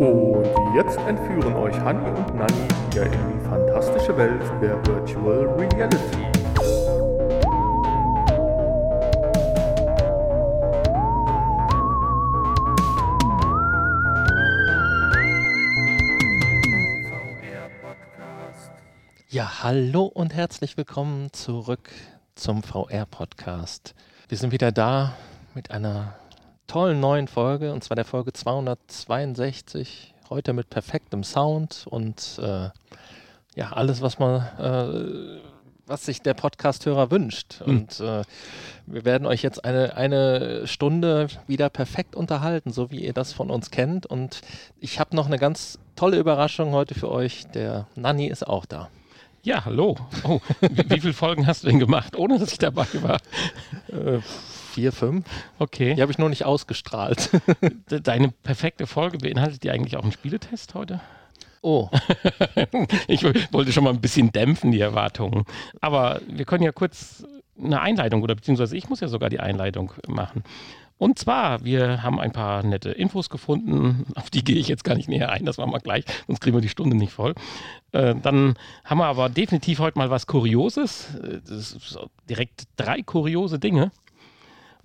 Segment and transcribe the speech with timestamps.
[0.00, 6.24] Und jetzt entführen euch Hanni und Nanni wieder in die fantastische Welt der Virtual Reality.
[19.28, 21.90] Ja, hallo und herzlich willkommen zurück
[22.36, 23.94] zum VR-Podcast.
[24.30, 25.14] Wir sind wieder da
[25.54, 26.14] mit einer
[26.70, 30.14] tollen neuen Folge, und zwar der Folge 262.
[30.28, 32.68] Heute mit perfektem Sound und äh,
[33.56, 35.40] ja, alles, was man, äh,
[35.86, 37.58] was sich der Podcast-Hörer wünscht.
[37.64, 37.66] Hm.
[37.66, 38.22] Und äh,
[38.86, 43.50] wir werden euch jetzt eine, eine Stunde wieder perfekt unterhalten, so wie ihr das von
[43.50, 44.06] uns kennt.
[44.06, 44.40] Und
[44.78, 47.48] ich habe noch eine ganz tolle Überraschung heute für euch.
[47.48, 48.90] Der Nanni ist auch da.
[49.42, 49.96] Ja, hallo.
[50.22, 53.18] Oh, wie, wie viele Folgen hast du denn gemacht, ohne dass ich dabei war?
[54.72, 55.26] Vier, fünf.
[55.58, 55.94] Okay.
[55.94, 57.30] Die habe ich nur nicht ausgestrahlt.
[57.90, 61.00] De- Deine perfekte Folge beinhaltet die eigentlich auch einen Spieletest heute?
[61.62, 61.88] Oh,
[63.08, 65.44] Ich wollte schon mal ein bisschen dämpfen, die Erwartungen.
[65.80, 67.24] Aber wir können ja kurz
[67.62, 70.44] eine Einleitung oder beziehungsweise ich muss ja sogar die Einleitung machen.
[70.96, 74.94] Und zwar, wir haben ein paar nette Infos gefunden, auf die gehe ich jetzt gar
[74.94, 77.34] nicht näher ein, das machen wir gleich, sonst kriegen wir die Stunde nicht voll.
[77.92, 81.40] Äh, dann haben wir aber definitiv heute mal was Kurioses, Äh,
[82.28, 83.92] direkt drei kuriose Dinge.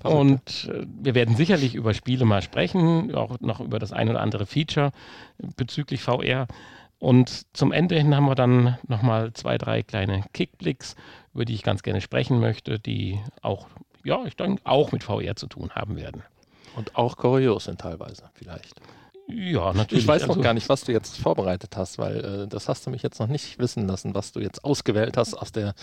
[0.04, 4.22] Und äh, wir werden sicherlich über Spiele mal sprechen, auch noch über das ein oder
[4.22, 4.92] andere Feature
[5.58, 6.48] bezüglich VR.
[7.00, 10.96] Und zum Ende hin haben wir dann nochmal zwei, drei kleine Kickblicks,
[11.34, 13.68] über die ich ganz gerne sprechen möchte, die auch,
[14.04, 16.24] ja, ich denke, auch mit VR zu tun haben werden.
[16.76, 18.80] und auch kurios sind teilweise vielleicht.
[19.28, 20.04] Ja, natürlich.
[20.04, 22.86] Ich weiß noch Also, gar nicht, was du jetzt vorbereitet hast, weil äh, das hast
[22.86, 25.74] du mich jetzt noch nicht wissen lassen, was du jetzt ausgewählt hast aus der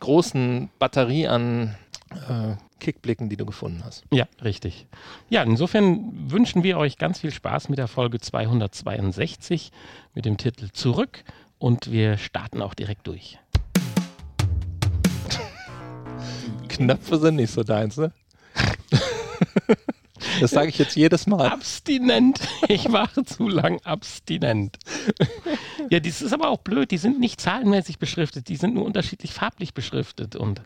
[0.00, 1.74] großen Batterie an
[2.16, 4.04] äh, Kickblicken, die du gefunden hast.
[4.12, 4.86] Ja, richtig.
[5.28, 9.72] Ja, insofern wünschen wir euch ganz viel Spaß mit der Folge 262
[10.14, 11.24] mit dem Titel Zurück
[11.58, 13.38] und wir starten auch direkt durch.
[16.68, 18.12] Knöpfe sind nicht so deins, ne?
[20.40, 21.48] das sage ich jetzt jedes Mal.
[21.48, 22.40] Abstinent.
[22.68, 24.78] Ich war zu lang abstinent.
[25.90, 26.90] ja, das ist aber auch blöd.
[26.90, 30.34] Die sind nicht zahlenmäßig beschriftet, die sind nur unterschiedlich farblich beschriftet.
[30.36, 30.62] Und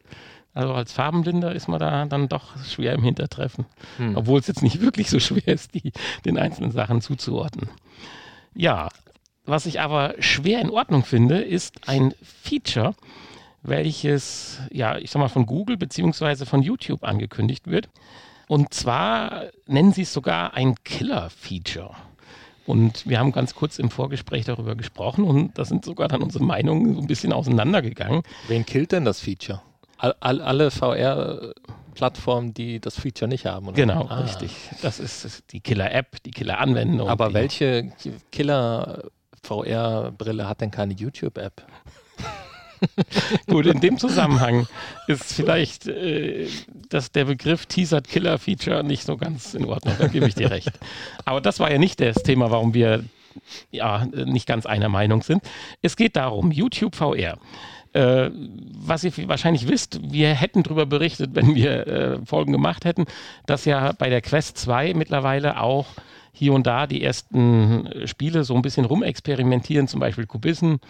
[0.54, 3.66] also als Farbenblinder ist man da dann doch schwer im Hintertreffen.
[3.98, 4.16] Hm.
[4.16, 5.92] Obwohl es jetzt nicht wirklich so schwer ist, die,
[6.24, 7.68] den einzelnen Sachen zuzuordnen.
[8.54, 8.88] Ja,
[9.44, 12.94] was ich aber schwer in Ordnung finde, ist ein Feature,
[13.62, 17.88] welches, ja, ich sag mal, von Google beziehungsweise von YouTube angekündigt wird.
[18.50, 21.94] Und zwar nennen sie es sogar ein Killer-Feature.
[22.66, 26.42] Und wir haben ganz kurz im Vorgespräch darüber gesprochen und da sind sogar dann unsere
[26.42, 28.22] Meinungen so ein bisschen auseinandergegangen.
[28.48, 29.62] Wen killt denn das Feature?
[29.98, 33.68] All, all, alle VR-Plattformen, die das Feature nicht haben.
[33.68, 33.76] Oder?
[33.76, 34.22] Genau, Ah.
[34.22, 34.50] richtig.
[34.82, 37.08] Das ist die Killer-App, die Killer-Anwendung.
[37.08, 37.92] Aber die, welche
[38.32, 41.62] Killer-VR-Brille hat denn keine YouTube-App?
[43.46, 44.66] Gut, in dem Zusammenhang
[45.06, 46.48] ist vielleicht äh,
[46.90, 50.50] dass der Begriff Teasered Killer Feature nicht so ganz in Ordnung, da gebe ich dir
[50.50, 50.72] recht.
[51.24, 53.04] Aber das war ja nicht das Thema, warum wir
[53.70, 55.42] ja nicht ganz einer Meinung sind.
[55.82, 57.38] Es geht darum, YouTube VR.
[57.92, 63.06] Äh, was ihr wahrscheinlich wisst, wir hätten darüber berichtet, wenn wir äh, Folgen gemacht hätten,
[63.46, 65.86] dass ja bei der Quest 2 mittlerweile auch
[66.32, 70.80] hier und da die ersten äh, Spiele so ein bisschen rumexperimentieren, zum Beispiel Kubissen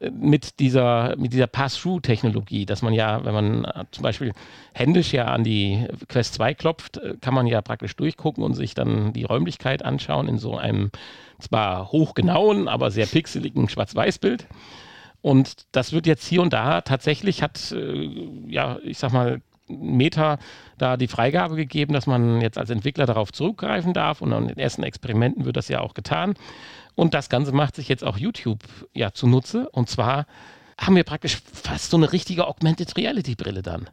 [0.00, 4.32] mit dieser, mit dieser Pass-Through-Technologie, dass man ja, wenn man äh, zum Beispiel
[4.72, 8.74] händisch ja an die Quest 2 klopft, äh, kann man ja praktisch durchgucken und sich
[8.74, 10.90] dann die Räumlichkeit anschauen in so einem
[11.40, 14.46] zwar hochgenauen, aber sehr pixeligen Schwarz-Weiß-Bild.
[15.20, 20.38] Und das wird jetzt hier und da tatsächlich hat, äh, ja, ich sag mal, Meta
[20.78, 24.22] da die Freigabe gegeben, dass man jetzt als Entwickler darauf zurückgreifen darf.
[24.22, 26.34] Und in den ersten Experimenten wird das ja auch getan.
[26.98, 28.58] Und das Ganze macht sich jetzt auch YouTube
[28.92, 29.68] ja zunutze.
[29.70, 30.26] Und zwar
[30.76, 33.88] haben wir praktisch fast so eine richtige Augmented Reality Brille dann.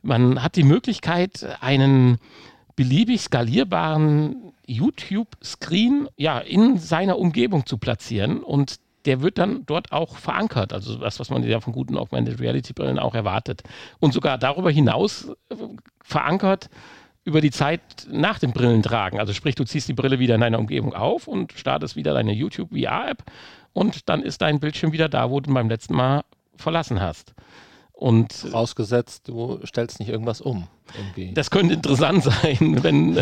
[0.00, 2.16] Man hat die Möglichkeit, einen
[2.76, 10.16] beliebig skalierbaren YouTube-Screen ja, in seiner Umgebung zu platzieren und der wird dann dort auch
[10.16, 10.72] verankert.
[10.72, 13.64] Also das, was man ja von guten Augmented Reality Brillen auch erwartet.
[13.98, 15.56] Und sogar darüber hinaus äh,
[16.02, 16.70] verankert
[17.30, 17.80] über die Zeit
[18.10, 19.20] nach dem Brillentragen.
[19.20, 22.32] Also sprich, du ziehst die Brille wieder in deiner Umgebung auf und startest wieder deine
[22.32, 23.22] YouTube VR-App
[23.72, 26.22] und dann ist dein Bildschirm wieder da, wo du beim letzten Mal
[26.56, 27.34] verlassen hast.
[27.92, 30.66] Und Vorausgesetzt, du stellst nicht irgendwas um.
[30.96, 31.32] Irgendwie.
[31.34, 33.18] das könnte interessant sein, wenn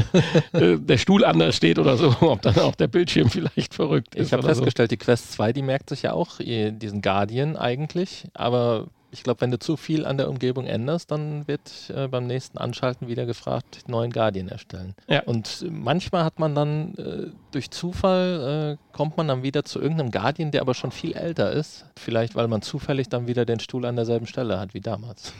[0.52, 4.28] äh, der Stuhl anders steht oder so, ob dann auch der Bildschirm vielleicht verrückt ist.
[4.28, 4.62] Ich habe oder so.
[4.62, 9.40] festgestellt, die Quest 2, die merkt sich ja auch diesen Guardian eigentlich, aber Ich glaube,
[9.40, 13.24] wenn du zu viel an der Umgebung änderst, dann wird äh, beim nächsten Anschalten wieder
[13.24, 14.94] gefragt, neuen Guardian erstellen.
[15.08, 15.22] Ja.
[15.22, 20.10] Und manchmal hat man dann äh, durch Zufall, äh, kommt man dann wieder zu irgendeinem
[20.10, 21.86] Guardian, der aber schon viel älter ist.
[21.96, 25.32] Vielleicht, weil man zufällig dann wieder den Stuhl an derselben Stelle hat wie damals.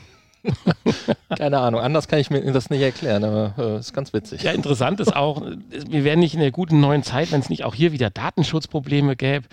[1.37, 4.43] Keine Ahnung, anders kann ich mir das nicht erklären, aber äh, ist ganz witzig.
[4.43, 7.65] Ja, interessant ist auch, wir wären nicht in der guten neuen Zeit, wenn es nicht
[7.65, 9.47] auch hier wieder Datenschutzprobleme gäbe.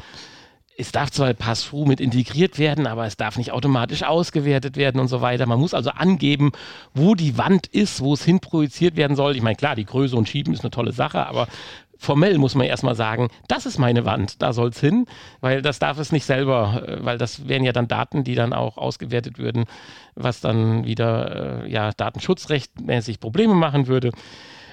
[0.78, 5.08] Es darf zwar Pass-Through mit integriert werden, aber es darf nicht automatisch ausgewertet werden und
[5.08, 5.46] so weiter.
[5.46, 6.52] Man muss also angeben,
[6.94, 9.36] wo die Wand ist, wo es hinprojiziert werden soll.
[9.36, 11.48] Ich meine, klar, die Größe und Schieben ist eine tolle Sache, aber
[11.98, 15.06] formell muss man erstmal sagen, das ist meine Wand, da soll es hin,
[15.42, 18.54] weil das darf es nicht selber, äh, weil das wären ja dann Daten, die dann
[18.54, 19.66] auch ausgewertet würden,
[20.16, 24.12] was dann wieder äh, ja, datenschutzrechtmäßig Probleme machen würde.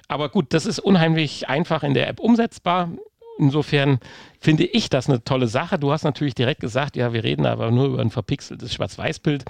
[0.09, 2.91] Aber gut, das ist unheimlich einfach in der App umsetzbar.
[3.38, 3.99] Insofern
[4.40, 5.79] finde ich das eine tolle Sache.
[5.79, 9.44] Du hast natürlich direkt gesagt, ja, wir reden aber nur über ein verpixeltes Schwarz-Weiß-Bild.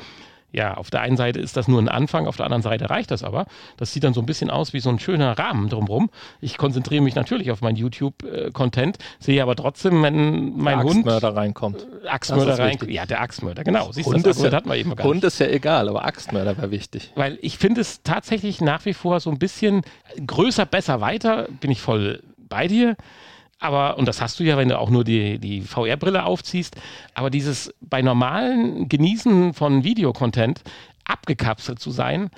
[0.55, 3.11] Ja, auf der einen Seite ist das nur ein Anfang, auf der anderen Seite reicht
[3.11, 3.47] das aber.
[3.79, 6.11] Das sieht dann so ein bisschen aus wie so ein schöner Rahmen drumherum.
[6.43, 11.35] Ich konzentriere mich natürlich auf meinen YouTube-Content, sehe aber trotzdem, wenn mein der Hund Axtmörder
[11.37, 11.87] reinkommt.
[12.07, 12.91] Axtmörder reinkommt.
[12.91, 13.93] Ja, der Axtmörder, genau.
[13.93, 15.05] Siehst du, Hund das ist ja- hatten wir eben gar nicht.
[15.15, 17.13] Hund ist ja egal, aber Axtmörder wäre wichtig.
[17.15, 19.81] Weil ich finde es tatsächlich nach wie vor so ein bisschen
[20.27, 22.97] größer, besser, weiter, bin ich voll bei dir.
[23.63, 26.75] Aber, und das hast du ja, wenn du auch nur die, die VR-Brille aufziehst,
[27.15, 30.63] aber dieses bei normalen Genießen von Videocontent
[31.05, 32.31] abgekapselt zu sein,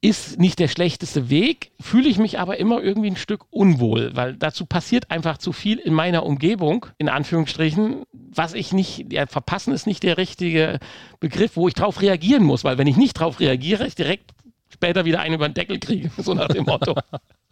[0.00, 4.34] ist nicht der schlechteste Weg, fühle ich mich aber immer irgendwie ein Stück unwohl, weil
[4.34, 9.72] dazu passiert einfach zu viel in meiner Umgebung, in Anführungsstrichen, was ich nicht, ja, verpassen
[9.72, 10.78] ist nicht der richtige
[11.20, 14.32] Begriff, wo ich drauf reagieren muss, weil wenn ich nicht drauf reagiere, ich direkt
[14.68, 16.96] später wieder einen über den Deckel kriege, so nach dem Motto.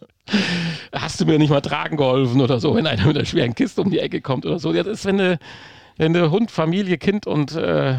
[0.93, 3.81] Hast du mir nicht mal tragen geholfen oder so, wenn einer mit einer schweren Kiste
[3.81, 4.71] um die Ecke kommt oder so.
[4.71, 5.37] Das ist, wenn du,
[5.97, 7.95] wenn du Hund, Familie, Kind und äh, äh,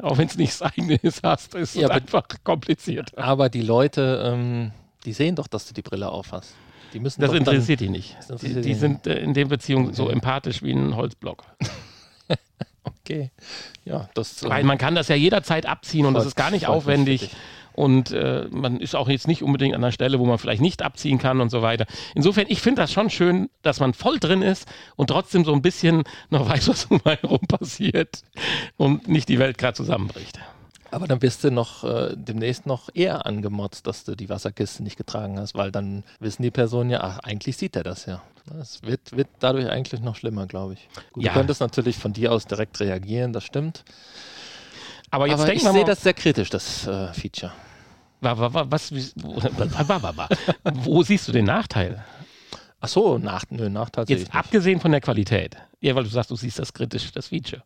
[0.00, 3.16] auch wenn es nicht das eigene ist, hast, ist es Ja, aber- einfach kompliziert.
[3.18, 4.72] Aber die Leute, ähm,
[5.04, 6.54] die sehen doch, dass du die Brille aufhast.
[6.94, 8.10] Die müssen Das doch dann- interessiert die nicht.
[8.16, 10.12] Die, interessiert die die sind äh, in der Beziehung so Okay.
[10.14, 11.44] empathisch wie ein Holzblock.
[12.84, 13.30] Okay.
[13.84, 14.46] Ja, das.
[14.48, 17.20] Weil man kann das ja jederzeit abziehen und das ist gar nicht aufwendig.
[17.22, 17.30] dich.
[17.78, 20.82] Und äh, man ist auch jetzt nicht unbedingt an der Stelle, wo man vielleicht nicht
[20.82, 21.86] abziehen kann und so weiter.
[22.16, 24.66] Insofern, ich finde das schon schön, dass man voll drin ist
[24.96, 28.22] und trotzdem so ein bisschen noch weiß, was um einen herum passiert
[28.78, 30.40] und nicht die Welt gerade zusammenbricht.
[30.90, 34.96] Aber dann bist du noch äh, demnächst noch eher angemotzt, dass du die Wasserkiste nicht
[34.96, 38.22] getragen hast, weil dann wissen die Personen ja, ach, eigentlich sieht er das ja.
[38.60, 40.88] Es wird, wird dadurch eigentlich noch schlimmer, glaube ich.
[41.12, 41.32] Gut, Ja.
[41.32, 43.84] Du könntest natürlich von dir aus direkt reagieren, das stimmt.
[45.12, 47.52] Aber jetzt Aber ich sehe das sehr kritisch, das äh, Feature.
[48.20, 48.92] Wa- wa- wa- was,
[50.64, 52.04] wo, siehst du den Nachteil?
[52.80, 55.56] Ach so, nach, nö, Nachteil Jetzt abgesehen von der Qualität.
[55.80, 57.62] Ja, weil du sagst, du siehst das kritisch, das Feature.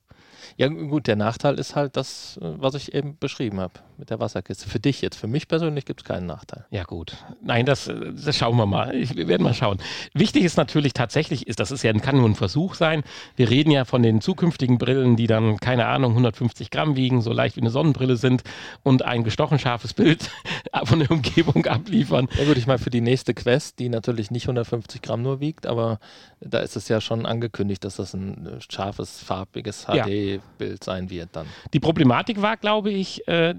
[0.57, 4.21] Ja, gut, der Nachteil ist halt das, äh, was ich eben beschrieben habe mit der
[4.21, 4.69] Wasserkiste.
[4.69, 6.67] Für dich jetzt, für mich persönlich gibt es keinen Nachteil.
[6.71, 7.17] Ja, gut.
[7.43, 8.95] Nein, das, äh, das schauen wir mal.
[8.95, 9.79] Ich, wir werden mal schauen.
[10.15, 13.03] Wichtig ist natürlich tatsächlich, ist, das ist ja, kann nur ein Versuch sein.
[13.37, 17.33] Wir reden ja von den zukünftigen Brillen, die dann, keine Ahnung, 150 Gramm wiegen, so
[17.33, 18.43] leicht wie eine Sonnenbrille sind
[18.83, 20.31] und ein gestochen scharfes Bild
[20.85, 22.29] von der Umgebung abliefern.
[22.39, 25.67] Ja gut, ich meine, für die nächste Quest, die natürlich nicht 150 Gramm nur wiegt,
[25.67, 26.01] aber
[26.41, 30.32] da ist es ja schon angekündigt, dass das ein äh, scharfes, farbiges Ja.
[30.39, 31.47] HD-Bild sein wird dann.
[31.73, 33.55] Die Problematik war, glaube ich, äh,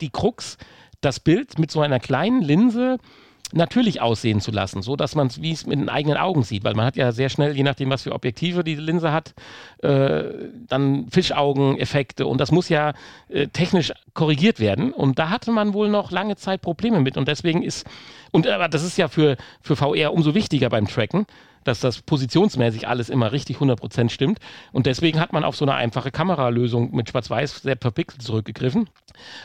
[0.00, 0.58] die Krux,
[1.00, 2.98] das Bild mit so einer kleinen Linse
[3.52, 6.64] natürlich aussehen zu lassen, so dass man es wie es mit den eigenen Augen sieht,
[6.64, 9.34] weil man hat ja sehr schnell, je nachdem, was für Objektive die Linse hat,
[9.82, 10.24] äh,
[10.66, 12.92] dann Fischaugeneffekte und das muss ja
[13.28, 17.26] äh, technisch korrigiert werden und da hatte man wohl noch lange Zeit Probleme mit und
[17.26, 17.86] deswegen ist
[18.32, 21.24] und aber das ist ja für, für VR umso wichtiger beim Tracken,
[21.64, 24.38] dass das positionsmäßig alles immer richtig 100% stimmt.
[24.72, 28.88] Und deswegen hat man auf so eine einfache Kameralösung mit Schwarz-Weiß sehr verpixelt zurückgegriffen.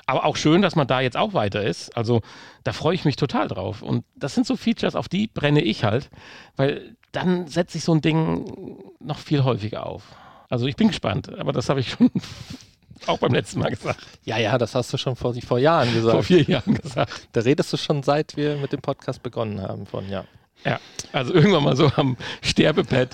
[0.06, 1.96] Aber auch schön, dass man da jetzt auch weiter ist.
[1.98, 2.22] Also
[2.64, 3.82] da freue ich mich total drauf.
[3.82, 6.10] Und das sind so Features, auf die brenne ich halt,
[6.56, 10.04] weil dann setze ich so ein Ding noch viel häufiger auf.
[10.50, 12.12] Also ich bin gespannt, aber das habe ich schon
[13.08, 16.02] auch beim letzten Mal gesagt, Ja, ja, das hast du schon vor, vor Jahren vor
[16.02, 16.26] gesagt.
[16.26, 17.28] vier Jahren gesagt.
[17.32, 20.26] Da redest du schon seit wir mit dem Podcast begonnen haben von, ja.
[20.66, 20.80] Ja,
[21.12, 23.10] also irgendwann mal so am Sterbebett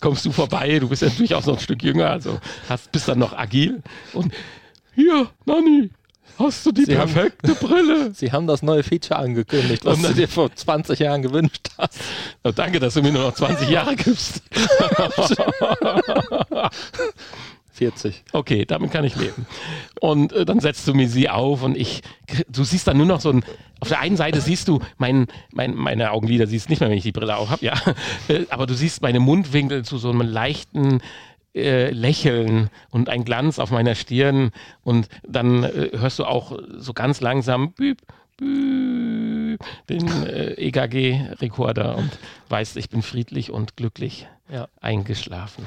[0.00, 0.78] kommst du vorbei.
[0.78, 3.82] Du bist ja natürlich auch noch ein Stück jünger, also hast, bist dann noch agil.
[4.12, 4.32] Und
[4.94, 5.90] hier, Nanni,
[6.38, 8.10] hast du die Sie haben- perfekte Brille?
[8.14, 11.98] Sie haben das neue Feature angekündigt, was Und du dir vor 20 Jahren gewünscht hast.
[12.42, 14.42] Oh, danke, dass du mir nur noch 20 Jahre gibst.
[17.74, 18.22] 40.
[18.32, 19.46] Okay, damit kann ich leben.
[20.00, 22.02] Und äh, dann setzt du mir sie auf und ich,
[22.48, 23.44] du siehst dann nur noch so ein,
[23.80, 27.02] auf der einen Seite siehst du mein, mein, meine Augenlider, siehst nicht mehr, wenn ich
[27.02, 27.74] die Brille auf habe, ja.
[28.28, 31.00] Äh, Aber du siehst meine Mundwinkel zu so einem leichten
[31.54, 34.50] äh, Lächeln und ein Glanz auf meiner Stirn
[34.82, 37.98] und dann äh, hörst du auch so ganz langsam büb,
[38.36, 42.10] büb, den äh, EKG-Rekorder und
[42.48, 44.68] weißt, ich bin friedlich und glücklich Ja.
[44.80, 45.66] eingeschlafen.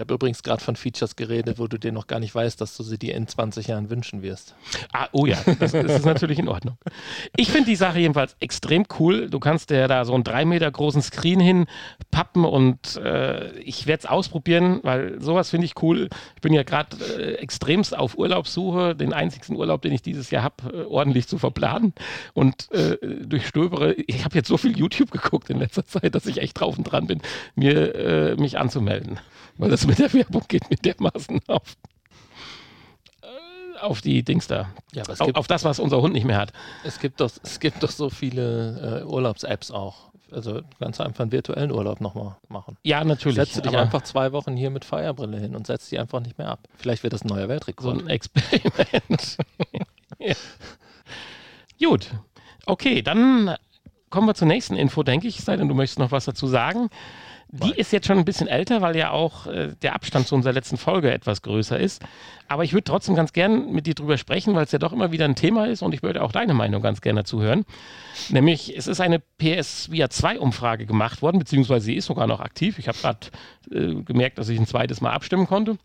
[0.00, 2.74] Ich habe übrigens gerade von Features geredet, wo du dir noch gar nicht weißt, dass
[2.74, 4.54] du sie dir in 20 Jahren wünschen wirst.
[4.94, 6.78] Ah, oh ja, das, das ist natürlich in Ordnung.
[7.36, 9.28] Ich finde die Sache jedenfalls extrem cool.
[9.28, 14.04] Du kannst dir da so einen drei Meter großen Screen hinpappen und äh, ich werde
[14.04, 16.08] es ausprobieren, weil sowas finde ich cool.
[16.34, 20.44] Ich bin ja gerade äh, extremst auf Urlaubssuche, den einzigsten Urlaub, den ich dieses Jahr
[20.44, 21.92] habe, äh, ordentlich zu verplanen
[22.32, 23.92] und äh, durchstöbere.
[24.06, 26.84] Ich habe jetzt so viel YouTube geguckt in letzter Zeit, dass ich echt drauf und
[26.84, 27.20] dran bin,
[27.54, 29.20] mir äh, mich anzumelden.
[29.60, 31.76] Weil das mit der Werbung geht mir dermaßen auf,
[33.22, 34.70] äh, auf die Dings da.
[34.92, 36.52] Ja, aber es Auf, gibt, auf das, was unser Hund nicht mehr hat.
[36.82, 40.10] es gibt, doch, es gibt doch so viele äh, Urlaubs-Apps auch.
[40.32, 42.78] Also du kannst einfach einen virtuellen Urlaub nochmal machen.
[42.84, 43.36] Ja, natürlich.
[43.36, 46.38] Setzt du dich einfach zwei Wochen hier mit Feierbrille hin und setzt die einfach nicht
[46.38, 46.60] mehr ab.
[46.76, 48.02] Vielleicht wird das ein neuer so Weltrekord.
[48.02, 49.36] ein Experiment.
[50.18, 50.34] ja.
[51.82, 52.10] Gut.
[52.64, 53.56] Okay, dann
[54.08, 55.42] kommen wir zur nächsten Info, denke ich.
[55.42, 56.88] Sei denn, du möchtest noch was dazu sagen.
[57.52, 60.52] Die ist jetzt schon ein bisschen älter, weil ja auch äh, der Abstand zu unserer
[60.52, 62.00] letzten Folge etwas größer ist.
[62.46, 65.10] Aber ich würde trotzdem ganz gern mit dir drüber sprechen, weil es ja doch immer
[65.10, 67.64] wieder ein Thema ist und ich würde auch deine Meinung ganz gerne dazu hören.
[68.28, 72.40] Nämlich, es ist eine PS Via 2 Umfrage gemacht worden, beziehungsweise sie ist sogar noch
[72.40, 72.78] aktiv.
[72.78, 73.26] Ich habe gerade
[73.72, 75.76] äh, gemerkt, dass ich ein zweites Mal abstimmen konnte.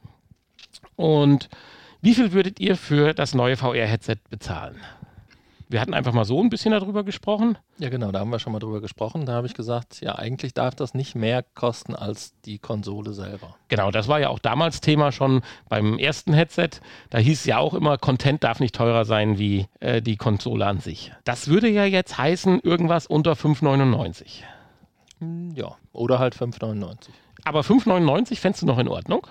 [0.95, 1.50] Und
[2.01, 4.75] wie viel würdet ihr für das neue VR-Headset bezahlen?
[5.67, 7.57] Wir hatten einfach mal so ein bisschen darüber gesprochen.
[7.79, 9.25] Ja, genau, da haben wir schon mal drüber gesprochen.
[9.25, 13.55] Da habe ich gesagt, ja, eigentlich darf das nicht mehr kosten als die Konsole selber.
[13.67, 16.69] Genau, das war ja auch damals Thema schon beim ersten Headset.
[17.10, 20.65] Da hieß es ja auch immer, Content darf nicht teurer sein wie äh, die Konsole
[20.67, 21.12] an sich.
[21.24, 24.41] Das würde ja jetzt heißen, irgendwas unter 5,99.
[25.19, 27.10] Hm, Ja, oder halt 5,99.
[27.43, 29.25] Aber 5,99 fändest du noch in Ordnung?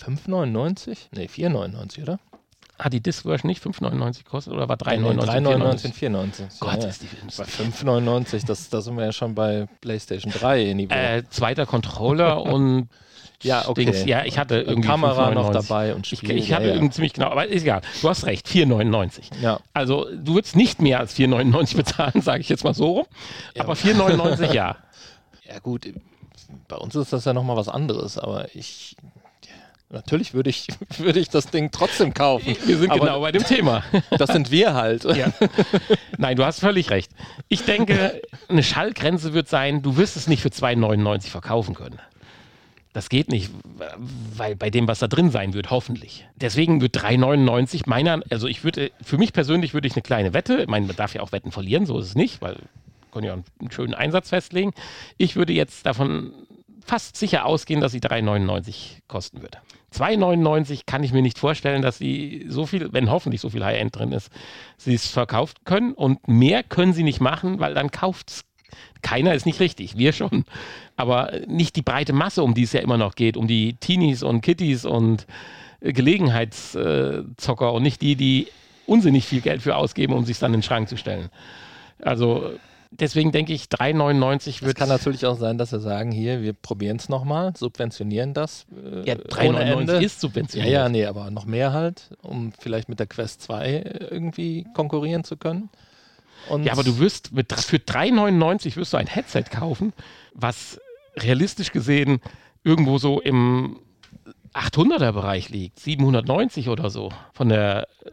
[0.00, 0.96] 5,99?
[1.12, 2.18] Nee, 4,99, oder?
[2.82, 5.20] Hat die Disc-Version nicht 5,99 gekostet oder war Nee, 3,99?
[5.20, 6.42] 3,99 und 4,99.
[6.60, 10.72] Gott, ja, ist die Bei 5,99, das, da sind wir ja schon bei PlayStation 3
[10.74, 10.92] Niveau.
[10.94, 12.88] äh, zweiter Controller und
[13.42, 13.84] ja, okay.
[13.84, 14.04] Dings.
[14.06, 15.34] Ja, ich hatte irgendwie Kamera 5,99.
[15.34, 16.36] noch dabei und Ich, Spiel.
[16.36, 16.74] ich hatte ja, ja.
[16.74, 17.82] irgendwie ziemlich genau, aber ist egal.
[18.00, 19.40] Du hast recht, 4,99.
[19.40, 19.60] ja.
[19.74, 23.06] Also du würdest nicht mehr als 4,99 bezahlen, sage ich jetzt mal so rum.
[23.58, 24.76] Aber 4,99 ja.
[25.48, 25.86] ja, gut,
[26.68, 28.96] bei uns ist das ja nochmal was anderes, aber ich.
[29.92, 30.66] Natürlich würde ich,
[30.98, 32.56] würde ich das Ding trotzdem kaufen.
[32.66, 33.84] Wir sind genau bei dem Thema.
[34.18, 35.04] Das sind wir halt.
[35.04, 35.32] Ja.
[36.16, 37.10] Nein, du hast völlig recht.
[37.48, 41.98] Ich denke, eine Schallgrenze wird sein, du wirst es nicht für 2,99 verkaufen können.
[42.92, 43.50] Das geht nicht,
[44.36, 46.26] weil bei dem, was da drin sein wird, hoffentlich.
[46.36, 50.62] Deswegen wird 3,99 meiner, also ich würde, für mich persönlich würde ich eine kleine Wette,
[50.62, 52.56] ich meine, man darf ja auch Wetten verlieren, so ist es nicht, weil
[53.12, 54.72] können ja einen schönen Einsatz festlegen.
[55.18, 56.32] Ich würde jetzt davon
[56.84, 59.58] fast sicher ausgehen, dass sie 3,99 kosten wird.
[59.94, 63.96] 2,99 kann ich mir nicht vorstellen, dass sie so viel, wenn hoffentlich so viel High-End
[63.96, 64.30] drin ist,
[64.78, 65.92] sie es verkauft können.
[65.92, 68.44] Und mehr können sie nicht machen, weil dann kauft es
[69.02, 70.44] keiner, ist nicht richtig, wir schon.
[70.96, 74.22] Aber nicht die breite Masse, um die es ja immer noch geht, um die Teenies
[74.22, 75.26] und Kitties und
[75.80, 78.48] äh, Gelegenheitszocker und nicht die, die
[78.86, 81.28] unsinnig viel Geld für ausgeben, um sich dann in den Schrank zu stellen.
[82.00, 82.52] Also
[82.92, 86.52] deswegen denke ich, 3,99 Es wird kann natürlich auch sein, dass sie sagen, hier, wir
[86.52, 88.66] probieren es nochmal, subventionieren das.
[88.72, 89.92] Äh, ja, ohne 3,99 Ende.
[89.94, 90.72] ist Ja, subventioniert.
[90.72, 95.36] ja, nee, aber noch mehr halt, um vielleicht mit der Quest 2 irgendwie konkurrieren zu
[95.36, 95.70] können.
[96.48, 99.92] Und Ja, aber du wirst mit, für 3,99 wirst du ein Headset kaufen,
[100.34, 100.80] was
[101.16, 102.20] realistisch gesehen
[102.64, 103.78] irgendwo so im
[104.54, 108.10] 800er-Bereich liegt, 790 oder so von der äh,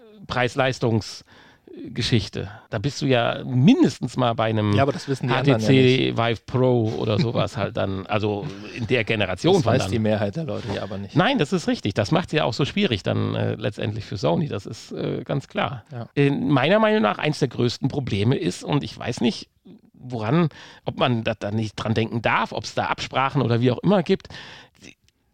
[1.79, 2.50] Preis-Leistungs-Geschichte.
[2.69, 5.69] Da bist du ja mindestens mal bei einem Ja, aber das wissen die anderen HTC
[5.69, 6.17] ja.
[6.17, 8.45] Vive Pro oder sowas halt dann, also
[8.75, 9.91] in der Generation Das von weiß dann.
[9.91, 11.15] die Mehrheit der Leute ja aber nicht.
[11.15, 11.93] Nein, das ist richtig.
[11.93, 14.48] Das macht es ja auch so schwierig dann äh, letztendlich für Sony.
[14.48, 15.83] Das ist äh, ganz klar.
[15.91, 16.09] Ja.
[16.13, 19.50] In meiner Meinung nach eins der größten Probleme ist, und ich weiß nicht,
[19.93, 20.50] woran,
[20.86, 23.79] ob man da, da nicht dran denken darf, ob es da Absprachen oder wie auch
[23.79, 24.29] immer gibt.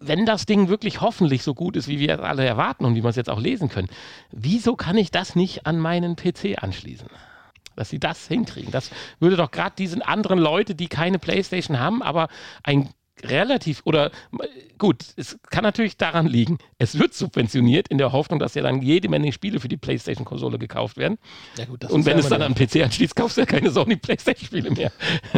[0.07, 3.03] Wenn das Ding wirklich hoffentlich so gut ist, wie wir es alle erwarten und wie
[3.03, 3.89] wir es jetzt auch lesen können,
[4.31, 7.07] wieso kann ich das nicht an meinen PC anschließen?
[7.75, 8.71] Dass sie das hinkriegen.
[8.71, 12.29] Das würde doch gerade diesen anderen Leute, die keine Playstation haben, aber
[12.63, 12.89] ein
[13.23, 14.11] relativ oder
[14.77, 18.81] gut, es kann natürlich daran liegen, es wird subventioniert in der Hoffnung, dass ja dann
[18.81, 21.17] jede Menge Spiele für die PlayStation-Konsole gekauft werden.
[21.57, 23.95] Ja, gut, Und wenn ja es dann an PC anschließt, kaufst du ja keine Sony
[23.95, 24.91] PlayStation-Spiele mehr.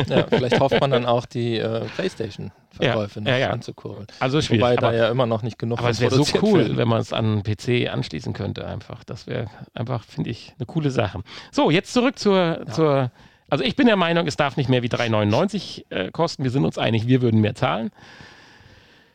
[0.08, 3.50] Ja, vielleicht hofft man dann auch, die äh, Playstation-Verkäufe Ja, noch ja, ja.
[3.52, 4.08] anzukurbeln.
[4.20, 4.62] Also schwierig.
[4.62, 6.78] Wobei da aber ja immer noch nicht genug aber es wäre so cool, werden.
[6.78, 9.04] wenn man es an PC anschließen könnte, einfach.
[9.04, 11.22] Das wäre einfach, finde ich, eine coole Sache.
[11.52, 13.12] So, jetzt zurück zur, zur.
[13.50, 16.44] Also ich bin der Meinung, es darf nicht mehr wie 3,99 äh, kosten.
[16.44, 17.92] Wir sind uns einig, wir würden mehr zahlen.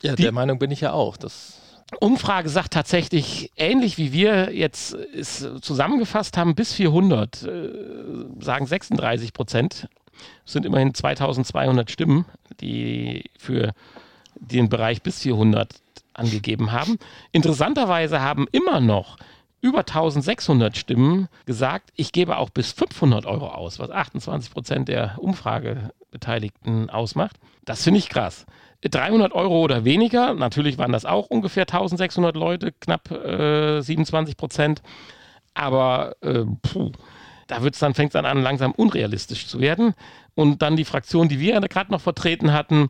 [0.03, 1.17] Ja, Die- der Meinung bin ich ja auch.
[1.17, 1.59] Das
[2.01, 7.69] Umfrage sagt tatsächlich, ähnlich wie wir jetzt es zusammengefasst haben, bis 400, äh,
[8.41, 9.89] sagen 36 Prozent,
[10.45, 12.25] Das sind immerhin 2200 Stimmen,
[12.61, 13.73] die für
[14.37, 15.75] den Bereich bis 400
[16.15, 16.99] angegeben haben.
[17.33, 19.17] Interessanterweise haben immer noch
[19.63, 25.15] über 1600 Stimmen gesagt, ich gebe auch bis 500 Euro aus, was 28 Prozent der
[25.19, 27.37] Umfragebeteiligten ausmacht.
[27.65, 28.45] Das finde ich krass.
[28.83, 34.83] 300 Euro oder weniger, natürlich waren das auch ungefähr 1600 Leute, knapp äh, 27 Prozent.
[35.55, 36.91] Aber äh, puh,
[37.47, 39.95] da dann, fängt es dann an, langsam unrealistisch zu werden.
[40.35, 42.89] Und dann die Fraktion, die wir gerade noch vertreten hatten,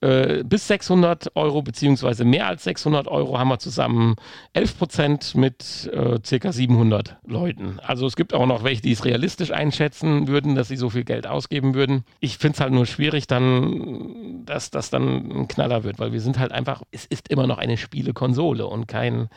[0.00, 4.16] äh, bis 600 Euro beziehungsweise mehr als 600 Euro haben wir zusammen
[4.54, 7.78] 11 Prozent mit äh, circa 700 Leuten.
[7.80, 11.04] Also es gibt auch noch welche, die es realistisch einschätzen würden, dass sie so viel
[11.04, 12.04] Geld ausgeben würden.
[12.20, 16.20] Ich finde es halt nur schwierig dann, dass das dann ein Knaller wird, weil wir
[16.20, 19.28] sind halt einfach, es ist immer noch eine Spielekonsole und kein,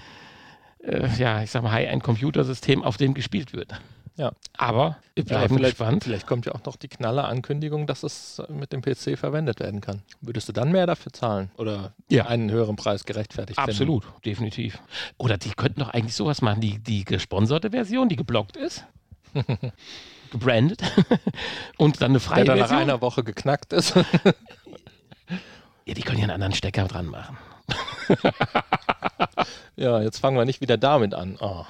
[0.82, 3.82] äh, ja, ich sag mal, High-End-Computersystem, auf dem gespielt wird.
[4.16, 4.32] Ja.
[4.58, 6.04] Aber wir Ja, bleiben vielleicht, gespannt.
[6.04, 9.82] vielleicht kommt ja auch noch die knalle Ankündigung, dass es mit dem PC verwendet werden
[9.82, 10.04] kann.
[10.22, 11.50] Würdest du dann mehr dafür zahlen?
[11.58, 12.28] Oder Ja.
[12.28, 13.72] einen höheren Preis gerechtfertigt finden?
[13.72, 14.78] Absolut, definitiv.
[15.18, 18.86] Oder die könnten doch eigentlich sowas machen, die, die gesponserte Version, die geblockt ist.
[20.32, 20.82] gebrandet.
[21.78, 22.90] Und dann eine freie Der dann nach Version.
[22.90, 23.96] einer Woche geknackt ist.
[25.86, 27.38] Ja, die können ja einen anderen Stecker dran machen.
[29.76, 31.38] ja, jetzt fangen wir nicht wieder damit an.
[31.42, 31.66] Oh.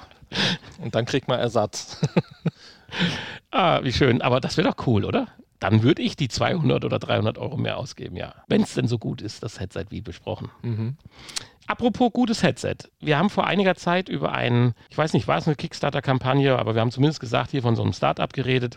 [0.80, 2.00] Und dann kriegt man Ersatz.
[3.50, 4.20] Ah, wie schön.
[4.22, 5.28] Aber das wäre doch cool, oder?
[5.60, 8.34] Dann würde ich die 200 oder 300 Euro mehr ausgeben, ja.
[8.48, 10.50] Wenn es denn so gut ist, das Headset wie besprochen.
[10.62, 10.96] Mhm.
[11.66, 12.76] Apropos gutes Headset.
[13.00, 16.74] Wir haben vor einiger Zeit über einen, ich weiß nicht, war es eine Kickstarter-Kampagne, aber
[16.74, 18.76] wir haben zumindest gesagt, hier von so einem Startup geredet.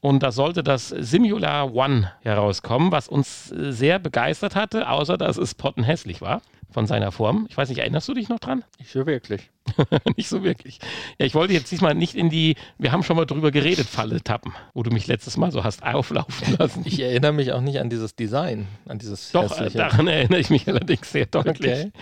[0.00, 5.36] Und da sollte das Simula One herauskommen, was uns äh, sehr begeistert hatte, außer dass
[5.36, 6.40] es pottenhässlich war
[6.74, 7.46] von seiner Form.
[7.48, 8.64] Ich weiß nicht, erinnerst du dich noch dran?
[8.78, 9.48] Ich höre wirklich.
[10.16, 10.80] nicht so wirklich.
[11.18, 14.20] Ja, ich wollte jetzt diesmal nicht in die, wir haben schon mal drüber geredet, Falle
[14.20, 16.82] tappen, wo du mich letztes Mal so hast auflaufen lassen.
[16.84, 19.78] Ich erinnere mich auch nicht an dieses Design, an dieses Doch, äh, hässliche.
[19.78, 21.92] daran erinnere ich mich allerdings sehr deutlich Okay.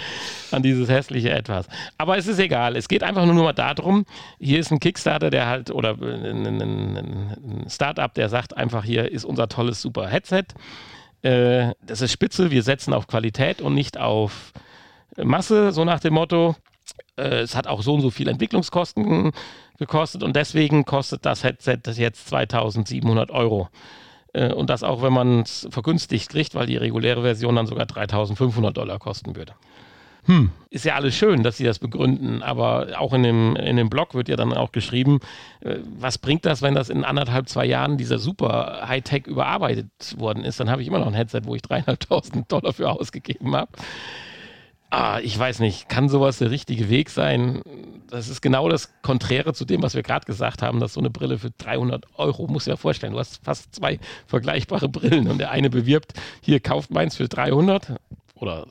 [0.53, 1.67] an dieses hässliche Etwas.
[1.99, 2.75] Aber es ist egal.
[2.75, 4.07] Es geht einfach nur mal darum,
[4.41, 9.13] hier ist ein Kickstarter, der halt, oder ein, ein, ein Startup, der sagt einfach, hier
[9.13, 10.45] ist unser tolles, super Headset.
[11.23, 14.53] Äh, das ist spitze, wir setzen auf Qualität und nicht auf
[15.17, 16.57] Masse, so nach dem Motto.
[17.17, 19.33] Äh, es hat auch so und so viel Entwicklungskosten
[19.79, 23.69] gekostet und deswegen kostet das Headset jetzt 2700 Euro.
[24.33, 27.87] Äh, Und das auch, wenn man es vergünstigt kriegt, weil die reguläre Version dann sogar
[27.87, 29.55] 3500 Dollar kosten würde.
[30.25, 33.91] Hm, ist ja alles schön, dass sie das begründen, aber auch in dem, in dem
[33.91, 35.19] Blog wird ja dann auch geschrieben,
[35.61, 40.45] äh, was bringt das, wenn das in anderthalb, zwei Jahren dieser super Hightech überarbeitet worden
[40.45, 40.61] ist?
[40.61, 43.73] Dann habe ich immer noch ein Headset, wo ich dreieinhalbtausend Dollar für ausgegeben habe.
[44.91, 47.63] Ah, ich weiß nicht, kann sowas der richtige Weg sein?
[48.11, 51.11] Das ist genau das Konträre zu dem, was wir gerade gesagt haben, dass so eine
[51.11, 55.39] Brille für 300 Euro, muss dir ja vorstellen, du hast fast zwei vergleichbare Brillen und
[55.39, 57.95] der eine bewirbt, hier kauft meins für 300
[58.35, 58.67] oder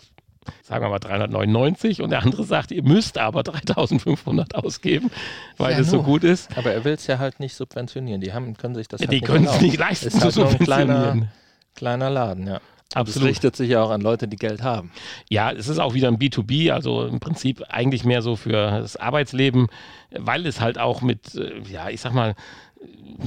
[0.63, 5.09] sagen wir mal 399 und der andere sagt, ihr müsst aber 3500 ausgeben,
[5.57, 6.55] weil Ja, es so gut ist.
[6.57, 8.21] Aber er will es ja halt nicht subventionieren.
[8.21, 10.39] Die haben, können sich das halt Die nicht können es nicht leisten Ist halt zu
[10.41, 11.01] nur ein subventionieren.
[11.11, 11.27] kleiner,
[11.75, 12.59] kleiner Laden, ja.
[12.93, 13.29] Absolut.
[13.29, 14.91] richtet sich ja auch an Leute, die Geld haben.
[15.29, 18.51] Ja, es ist auch wieder ein B2B, also im Prinzip eigentlich mehr so für
[18.81, 19.67] das Arbeitsleben,
[20.11, 22.35] weil es halt auch mit, äh, ja, ich sag mal,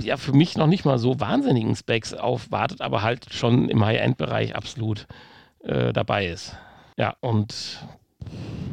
[0.03, 4.55] ja, für mich noch nicht mal so wahnsinnigen Specs aufwartet, aber halt schon im High-End-Bereich
[4.55, 5.07] absolut
[5.63, 6.55] äh, dabei ist.
[6.97, 7.85] Ja, und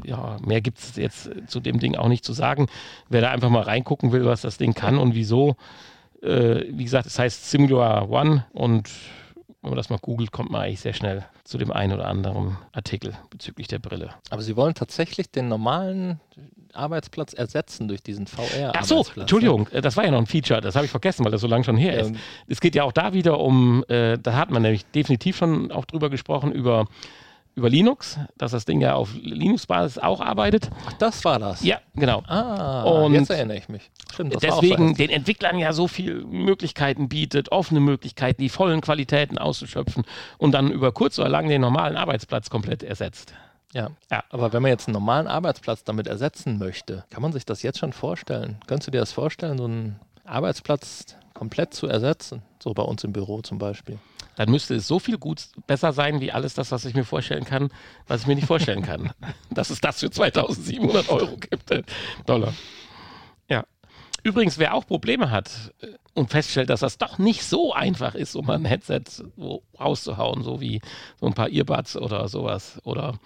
[0.04, 2.68] ja, mehr gibt es jetzt zu dem Ding auch nicht zu sagen.
[3.10, 5.56] Wer da einfach mal reingucken will, was das Ding kann und wieso,
[6.22, 8.90] äh, wie gesagt, es heißt Simula One und
[9.62, 12.58] wenn man das mal googelt, kommt man eigentlich sehr schnell zu dem einen oder anderen
[12.72, 14.12] Artikel bezüglich der Brille.
[14.32, 16.20] Aber sie wollen tatsächlich den normalen
[16.74, 18.76] Arbeitsplatz ersetzen durch diesen VR-Arbeitsplatz.
[18.80, 21.32] Ach so, Entschuldigung, äh, das war ja noch ein Feature, das habe ich vergessen, weil
[21.32, 22.02] das so lange schon her Ja.
[22.02, 22.16] ist.
[22.48, 25.86] Es geht ja auch da wieder um, äh, da hat man nämlich definitiv schon auch
[25.86, 26.88] drüber gesprochen, über,
[27.56, 30.70] über Linux, dass das Ding ja auf Linux-Basis auch arbeitet.
[30.88, 31.64] Ach, das war das.
[31.64, 32.24] Ja, genau.
[32.28, 33.92] Ah, Und jetzt erinnere ich mich.
[34.14, 35.00] Stimmt, das so Deswegen erst.
[35.00, 40.04] den Entwicklern ja so viele Möglichkeiten bietet, offene Möglichkeiten, die vollen Qualitäten auszuschöpfen
[40.38, 43.34] und dann über kurz oder lang den normalen Arbeitsplatz komplett ersetzt.
[43.74, 43.90] Ja.
[44.10, 44.24] Ja.
[44.30, 47.80] Aber wenn man jetzt einen normalen Arbeitsplatz damit ersetzen möchte, kann man sich das jetzt
[47.80, 48.58] schon vorstellen?
[48.68, 52.42] Könntest du dir das vorstellen, so einen Arbeitsplatz komplett zu ersetzen?
[52.62, 53.98] So bei uns im Büro zum Beispiel.
[54.42, 57.46] Dann müsste es so viel gut besser sein, wie alles das, was ich mir vorstellen
[57.46, 57.70] kann,
[58.08, 59.12] was ich mir nicht vorstellen kann.
[59.52, 61.70] Dass es das für 2700 Euro gibt.
[61.70, 61.84] äh,
[62.26, 62.52] Dollar.
[63.48, 63.64] Ja.
[64.24, 65.52] Übrigens, wer auch Probleme hat
[65.82, 69.04] äh, und feststellt, dass das doch nicht so einfach ist, um ein Headset
[69.38, 70.82] so rauszuhauen, so wie
[71.20, 73.20] so ein paar Earbuds oder sowas, oder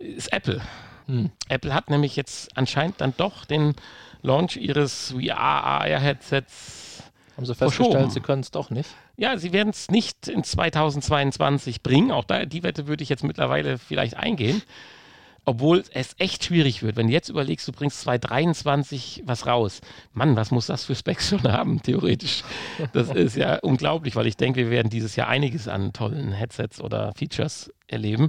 [0.00, 0.60] ist Apple.
[1.06, 1.30] Hm.
[1.48, 3.76] Apple hat nämlich jetzt anscheinend dann doch den
[4.22, 6.82] Launch ihres VR-AR-Headsets
[7.36, 8.10] haben sie festgestellt, verschoben.
[8.10, 8.90] sie können es doch nicht.
[9.22, 12.10] Ja, sie werden es nicht in 2022 bringen.
[12.10, 14.62] Auch da, die Wette würde ich jetzt mittlerweile vielleicht eingehen.
[15.44, 19.80] Obwohl es echt schwierig wird, wenn du jetzt überlegst, du bringst 2023 was raus.
[20.12, 22.42] Mann, was muss das für Specs schon haben, theoretisch?
[22.92, 26.80] Das ist ja unglaublich, weil ich denke, wir werden dieses Jahr einiges an tollen Headsets
[26.80, 28.28] oder Features erleben.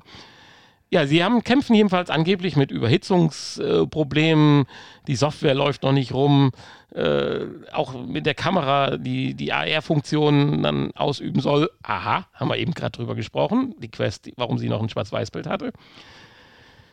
[0.93, 4.65] Ja, sie haben kämpfen jedenfalls angeblich mit Überhitzungsproblemen.
[5.07, 6.51] die Software läuft noch nicht rum.
[6.93, 11.71] Äh, auch mit der Kamera, die die AR-Funktion dann ausüben soll.
[11.81, 13.73] Aha, haben wir eben gerade drüber gesprochen.
[13.79, 15.73] Die Quest, warum sie noch ein Schwarz-Weiß-Bild hatte.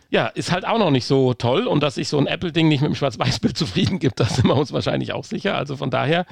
[0.09, 1.67] Ja, ist halt auch noch nicht so toll.
[1.67, 4.57] Und dass sich so ein Apple-Ding nicht mit dem Schwarz-Weiß-Bild zufrieden gibt, da sind wir
[4.57, 5.59] uns wahrscheinlich auch sicher.
[5.59, 6.25] Also von daher,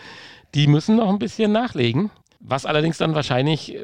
[0.54, 2.11] die müssen noch ein bisschen nachlegen.
[2.40, 3.81] Was allerdings dann wahrscheinlich äh,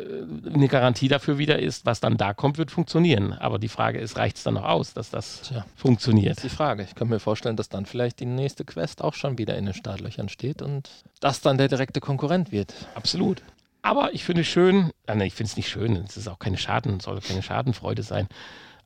[0.52, 3.32] eine Garantie dafür wieder ist, was dann da kommt, wird funktionieren.
[3.32, 6.36] Aber die Frage ist, reicht es dann noch aus, dass das Tja, funktioniert?
[6.36, 6.84] Das ist die Frage.
[6.84, 9.74] Ich kann mir vorstellen, dass dann vielleicht die nächste Quest auch schon wieder in den
[9.74, 10.88] Startlöchern steht und
[11.18, 12.74] das dann der direkte Konkurrent wird.
[12.94, 13.42] Absolut.
[13.82, 16.56] Aber ich finde es schön, äh, ich finde es nicht schön, es ist auch keine
[16.56, 18.28] Schaden, soll keine Schadenfreude sein.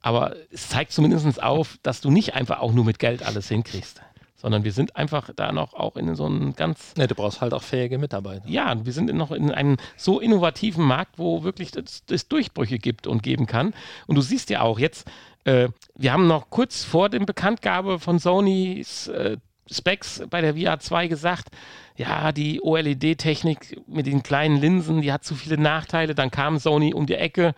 [0.00, 4.00] Aber es zeigt zumindest auf, dass du nicht einfach auch nur mit Geld alles hinkriegst
[4.40, 6.94] sondern wir sind einfach da noch auch in so einem ganz.
[6.96, 8.48] Ne, du brauchst halt auch fähige Mitarbeiter.
[8.48, 13.22] Ja, wir sind noch in einem so innovativen Markt, wo wirklich es Durchbrüche gibt und
[13.22, 13.74] geben kann.
[14.06, 15.10] Und du siehst ja auch jetzt,
[15.44, 19.38] äh, wir haben noch kurz vor dem Bekanntgabe von Sony's äh,
[19.70, 21.48] Specs bei der VR 2 gesagt,
[21.96, 26.14] ja, die OLED-Technik mit den kleinen Linsen, die hat zu viele Nachteile.
[26.14, 27.54] Dann kam Sony um die Ecke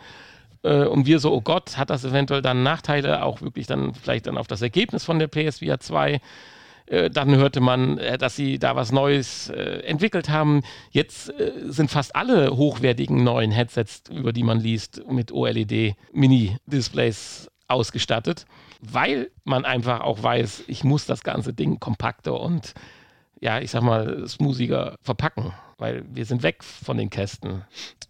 [0.62, 4.26] äh, und wir so, oh Gott, hat das eventuell dann Nachteile, auch wirklich dann vielleicht
[4.26, 6.20] dann auf das Ergebnis von der PSVR 2.
[6.90, 10.60] Äh, dann hörte man, äh, dass sie da was Neues äh, entwickelt haben.
[10.90, 11.32] Jetzt
[11.66, 18.44] sind fast alle hochwertigen neuen Headsets, über die man liest, mit OLED-Mini-Displays ausgestattet,
[18.80, 22.74] weil man einfach auch weiß, ich muss das ganze Ding kompakter und
[23.40, 27.64] ja, ich sag mal, smoothiger verpacken, weil wir sind weg von den Kästen.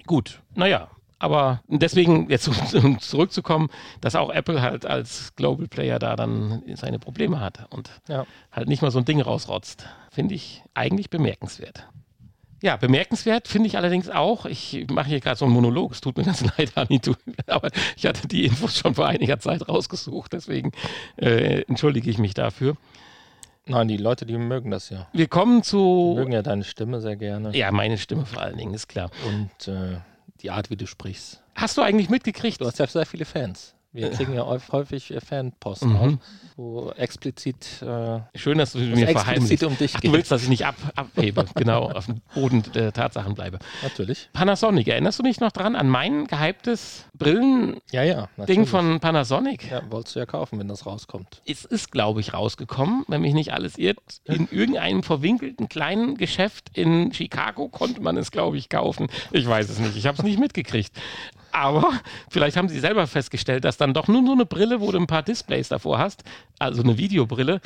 [0.07, 0.88] Gut, naja,
[1.20, 3.68] aber deswegen, jetzt um zurückzukommen,
[4.00, 8.26] dass auch Apple halt als Global Player da dann seine Probleme hat und ja.
[8.50, 11.87] halt nicht mal so ein Ding rausrotzt, finde ich eigentlich bemerkenswert.
[12.62, 16.16] Ja, bemerkenswert finde ich allerdings auch, ich mache hier gerade so einen Monolog, es tut
[16.16, 17.00] mir ganz leid, Anni,
[17.46, 20.72] aber ich hatte die Infos schon vor einiger Zeit rausgesucht, deswegen
[21.16, 22.76] äh, entschuldige ich mich dafür.
[23.66, 25.06] Nein, die Leute, die mögen das ja.
[25.12, 26.14] Wir kommen zu.
[26.14, 27.54] Die mögen ja deine Stimme sehr gerne.
[27.56, 29.11] Ja, meine Stimme vor allen Dingen, ist klar.
[29.28, 29.98] Und äh,
[30.42, 31.42] die Art, wie du sprichst.
[31.55, 32.61] Hast du eigentlich mitgekriegt?
[32.61, 33.74] Du hast ja sehr viele Fans.
[33.92, 35.96] Wir kriegen ja häufig äh, Fanpost mhm.
[35.96, 36.12] auf,
[36.57, 37.83] wo explizit.
[37.83, 39.64] Äh, Schön, dass du mir verheimlichst.
[39.64, 42.92] um dich Ach, Du willst, dass ich nicht ab, abhebe, genau, auf dem Boden der
[42.92, 43.59] Tatsachen bleibe.
[43.83, 44.29] Natürlich.
[44.33, 49.68] Panasonic, erinnerst du dich noch dran an mein gehyptes Brillen-Ding ja, ja, von Panasonic?
[49.68, 51.42] Ja, wolltest du ja kaufen, wenn das rauskommt.
[51.44, 53.98] Es ist, glaube ich, rausgekommen, wenn mich nicht alles irrt.
[54.24, 59.09] In irgendeinem verwinkelten kleinen Geschäft in Chicago konnte man es, glaube ich, kaufen.
[59.33, 60.92] Ich weiß es nicht, ich habe es nicht mitgekriegt.
[61.53, 61.93] Aber
[62.31, 65.07] vielleicht haben sie selber festgestellt, dass dann doch nur so eine Brille, wo du ein
[65.07, 66.23] paar Displays davor hast,
[66.59, 67.61] also eine Videobrille,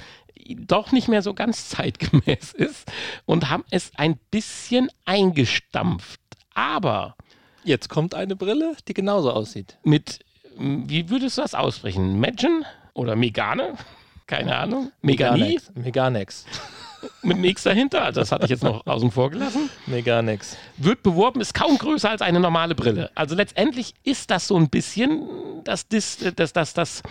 [0.57, 2.91] doch nicht mehr so ganz zeitgemäß ist
[3.27, 6.21] und haben es ein bisschen eingestampft.
[6.55, 7.17] Aber.
[7.65, 9.79] Jetzt kommt eine Brille, die genauso aussieht.
[9.85, 10.21] Mit,
[10.57, 12.21] wie würdest du das aussprechen?
[12.21, 13.75] Megan oder Megane?
[14.27, 14.91] Keine Ahnung.
[15.03, 15.61] Megani?
[15.75, 16.47] Meganex
[17.23, 18.13] mit nichts dahinter.
[18.13, 19.71] Das hatte ich jetzt noch außen vor gelassen.
[19.87, 20.57] Nee, gar nichts.
[20.77, 23.11] Wird beworben, ist kaum größer als eine normale Brille.
[23.15, 25.23] Also letztendlich ist das so ein bisschen
[25.65, 27.03] das, das, das, das, das,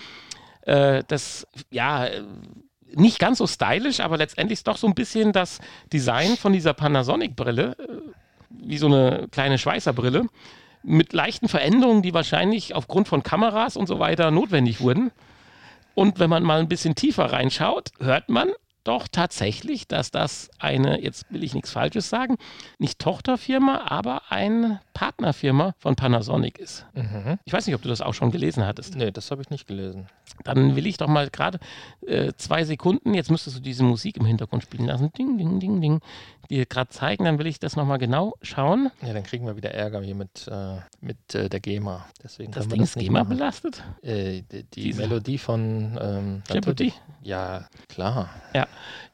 [0.62, 2.08] äh, das ja,
[2.96, 5.60] nicht ganz so stylisch, aber letztendlich ist doch so ein bisschen das
[5.92, 7.86] Design von dieser Panasonic-Brille, äh,
[8.50, 10.28] wie so eine kleine Schweißerbrille,
[10.84, 15.12] mit leichten Veränderungen, die wahrscheinlich aufgrund von Kameras und so weiter notwendig wurden.
[15.96, 18.50] Und wenn man mal ein bisschen tiefer reinschaut, hört man,
[18.84, 22.38] doch tatsächlich, dass das eine, jetzt will ich nichts Falsches sagen,
[22.80, 26.86] nicht Tochterfirma, aber eine Partnerfirma von Panasonic ist.
[26.94, 27.40] Mhm.
[27.46, 28.96] Ich weiß nicht, ob du das auch schon gelesen hattest.
[28.96, 30.08] Nee, das habe ich nicht gelesen.
[30.44, 31.60] Dann will ich doch mal gerade
[32.06, 35.82] äh, zwei Sekunden, jetzt müsstest du diese Musik im Hintergrund spielen lassen, ding, ding, ding,
[35.82, 36.02] ding,
[36.50, 38.92] dir gerade zeigen, dann will ich das nochmal genau schauen.
[39.02, 42.06] Ja, dann kriegen wir wieder Ärger hier mit, äh, mit äh, der GEMA.
[42.24, 43.30] Deswegen das Ding ist GEMA machen.
[43.30, 43.84] belastet?
[44.02, 46.94] Äh, die, die Melodie von ähm, Jeopardy?
[47.22, 48.30] Ja, klar.
[48.54, 48.68] Ja.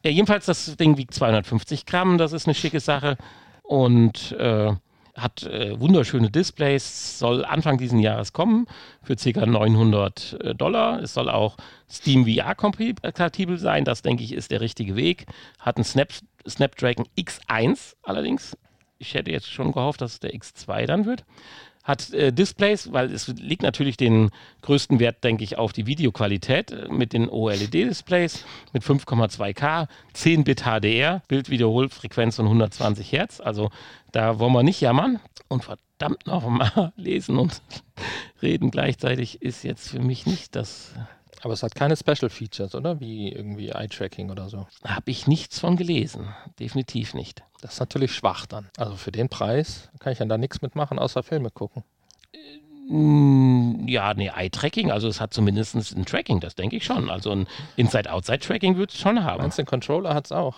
[0.04, 3.18] Ja, jedenfalls das Ding wiegt 250 Gramm, das ist eine schicke Sache
[3.64, 4.74] und äh,
[5.16, 8.68] hat äh, wunderschöne Displays, soll Anfang dieses Jahres kommen
[9.04, 9.46] für ca.
[9.46, 11.02] 900 äh, Dollar.
[11.02, 11.58] Es soll auch
[11.90, 15.26] Steam VR kompatibel sein, das denke ich ist der richtige Weg.
[15.60, 18.58] Hat einen Snapdragon Snapdragon X1 allerdings.
[18.98, 21.26] Ich hätte jetzt schon gehofft, dass es der X2 dann wird
[21.90, 24.30] hat äh, Displays, weil es liegt natürlich den
[24.62, 31.24] größten Wert, denke ich, auf die Videoqualität äh, mit den OLED-Displays mit 5,2K, 10-Bit HDR,
[31.28, 33.42] Bildwiederholfrequenz von 120 Hertz.
[33.42, 33.72] Also
[34.12, 35.20] da wollen wir nicht jammern.
[35.48, 37.64] Und verdammt nochmal lesen und
[38.44, 40.94] reden gleichzeitig ist jetzt für mich nicht das.
[41.42, 43.00] Aber es hat keine Special Features, oder?
[43.00, 44.68] Wie irgendwie Eye-Tracking oder so.
[44.86, 46.28] Habe ich nichts von gelesen.
[46.60, 47.44] Definitiv nicht.
[47.62, 48.70] Das ist natürlich schwach dann.
[48.78, 51.84] Also für den Preis kann ich dann da nichts mitmachen, außer Filme gucken.
[52.90, 57.10] Mm, Ja, nee, Eye-Tracking, also es hat zumindest ein Tracking, das denke ich schon.
[57.10, 59.42] Also ein Inside-Outside-Tracking wird es schon haben.
[59.42, 60.56] Meinst du, den Controller hat es auch?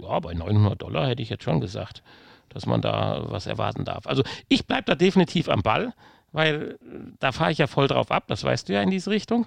[0.00, 2.02] Ja, bei 900 Dollar hätte ich jetzt schon gesagt,
[2.50, 4.06] dass man da was erwarten darf.
[4.06, 5.92] Also ich bleibe da definitiv am Ball,
[6.32, 6.76] weil äh,
[7.18, 9.46] da fahre ich ja voll drauf ab, das weißt du ja in diese Richtung.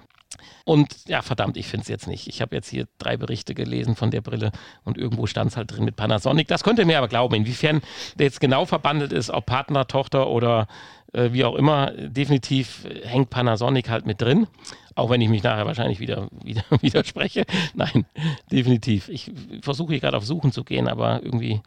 [0.64, 2.28] Und ja, verdammt, ich finde es jetzt nicht.
[2.28, 4.52] Ich habe jetzt hier drei Berichte gelesen von der Brille
[4.84, 6.46] und irgendwo stand es halt drin mit Panasonic.
[6.48, 7.80] Das könnt ihr mir aber glauben, inwiefern
[8.16, 10.68] der jetzt genau verbandelt ist, ob Partner, Tochter oder
[11.12, 11.90] äh, wie auch immer.
[11.90, 14.46] Definitiv hängt Panasonic halt mit drin.
[14.94, 17.44] Auch wenn ich mich nachher wahrscheinlich wieder, wieder widerspreche.
[17.74, 18.06] Nein,
[18.52, 19.08] definitiv.
[19.08, 21.60] Ich versuche hier gerade auf Suchen zu gehen, aber irgendwie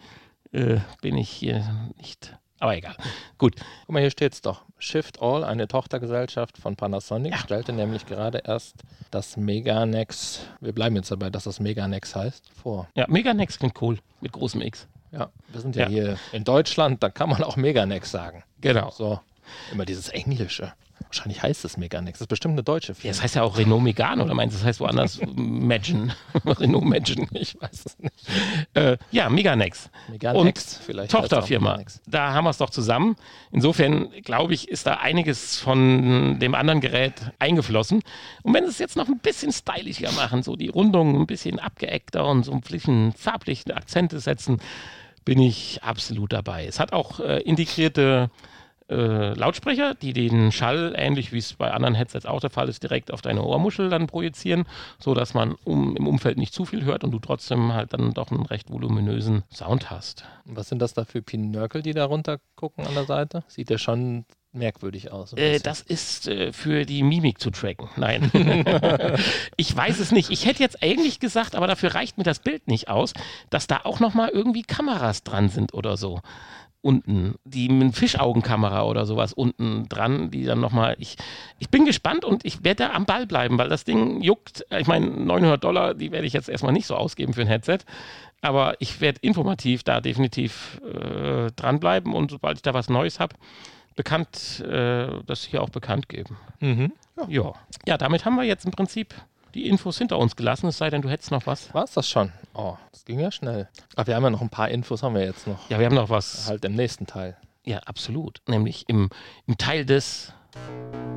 [0.52, 2.36] äh, bin ich hier nicht.
[2.63, 2.95] Aber egal.
[3.38, 3.56] Gut.
[3.82, 4.62] Guck mal, hier steht es doch.
[4.80, 8.76] Shift All, eine Tochtergesellschaft von Panasonic, stellte nämlich gerade erst
[9.12, 12.88] das Meganex, wir bleiben jetzt dabei, dass das Meganex heißt, vor.
[12.95, 13.99] Ja, Meganex klingt cool.
[14.21, 14.88] Mit großem X.
[15.12, 15.89] Ja, wir sind ja, Ja.
[15.89, 18.45] hier in Deutschland, da kann man auch Meganex sagen.
[18.62, 18.91] Genau.
[18.91, 19.19] So,
[19.71, 20.73] immer dieses Englische.
[21.08, 22.17] Wahrscheinlich heißt es Meganex.
[22.19, 23.12] Das ist bestimmt eine deutsche Ja, Firma.
[23.13, 26.15] das heißt ja auch Renault Megane oder meinst du, das heißt woanders Imagine?
[26.45, 27.27] Renault Imagine.
[27.34, 28.15] ich weiß es nicht.
[28.73, 29.89] Äh, ja, Meganex.
[30.10, 31.10] Meganex, vielleicht.
[31.10, 31.71] es auch Tochterfirma.
[31.71, 32.01] Meganex.
[32.08, 33.15] Da haben wir es doch zusammen.
[33.51, 38.01] Insofern glaube ich, ist da einiges von dem anderen Gerät eingeflossen.
[38.43, 41.60] Und wenn sie es jetzt noch ein bisschen stylischer machen, so die Rundung ein bisschen
[41.60, 44.62] abgeeckter und so ein bisschen farbliche Akzente setzen,
[45.25, 46.65] bin ich absolut dabei.
[46.65, 48.29] Es hat auch äh, integrierte
[48.89, 52.83] äh, Lautsprecher, die den Schall, ähnlich wie es bei anderen Headsets auch der Fall ist,
[52.83, 54.65] direkt auf deine Ohrmuschel dann projizieren,
[54.99, 58.31] sodass man um, im Umfeld nicht zu viel hört und du trotzdem halt dann doch
[58.31, 60.25] einen recht voluminösen Sound hast.
[60.45, 63.43] Was sind das da für Pinökel, die da runter gucken an der Seite?
[63.47, 65.33] Sieht ja schon merkwürdig aus.
[65.33, 67.89] Äh, das ist äh, für die Mimik zu tracken.
[67.95, 68.31] Nein.
[69.57, 70.29] ich weiß es nicht.
[70.29, 73.13] Ich hätte jetzt eigentlich gesagt, aber dafür reicht mir das Bild nicht aus,
[73.49, 76.21] dass da auch nochmal irgendwie Kameras dran sind oder so.
[76.83, 80.97] Unten, die mit Fischaugenkamera oder sowas unten dran, die dann nochmal.
[80.99, 81.15] Ich,
[81.57, 84.65] ich bin gespannt und ich werde da am Ball bleiben, weil das Ding juckt.
[84.69, 87.79] Ich meine, 900 Dollar, die werde ich jetzt erstmal nicht so ausgeben für ein Headset.
[88.41, 93.35] Aber ich werde informativ da definitiv äh, dranbleiben und sobald ich da was Neues habe,
[93.95, 96.37] bekannt, äh, das hier auch bekannt geben.
[96.59, 96.91] Mhm.
[97.29, 97.53] Ja.
[97.85, 99.13] ja, damit haben wir jetzt im Prinzip
[99.53, 101.73] die Infos hinter uns gelassen, es sei denn, du hättest noch was.
[101.73, 102.31] War es das schon?
[102.53, 103.69] Oh, das ging ja schnell.
[103.95, 105.69] Aber wir haben ja noch ein paar Infos, haben wir jetzt noch.
[105.69, 106.47] Ja, wir haben noch was.
[106.47, 107.37] Halt im nächsten Teil.
[107.63, 108.41] Ja, absolut.
[108.47, 109.09] Nämlich im,
[109.47, 110.33] im Teil des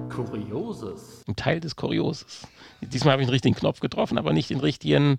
[0.09, 1.25] Kurioses.
[1.27, 2.47] im Teil des Kurioses.
[2.81, 5.19] Diesmal habe ich den richtigen Knopf getroffen, aber nicht den richtigen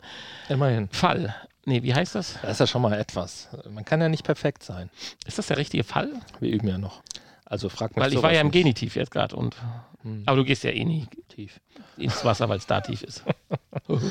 [0.49, 0.87] Immerhin.
[0.89, 1.35] Fall.
[1.65, 2.39] Nee, wie heißt das?
[2.41, 3.49] Das ist ja schon mal etwas.
[3.69, 4.89] Man kann ja nicht perfekt sein.
[5.25, 6.09] Ist das der richtige Fall?
[6.39, 7.01] Wir üben ja noch.
[7.49, 8.51] Also frag mich Weil ich war ja im.
[8.51, 9.55] Genitiv jetzt gerade und.
[10.03, 10.23] Hm.
[10.25, 11.59] Aber du gehst ja eh nie Tief.
[11.97, 13.23] ins Wasser, weil es da tief ist.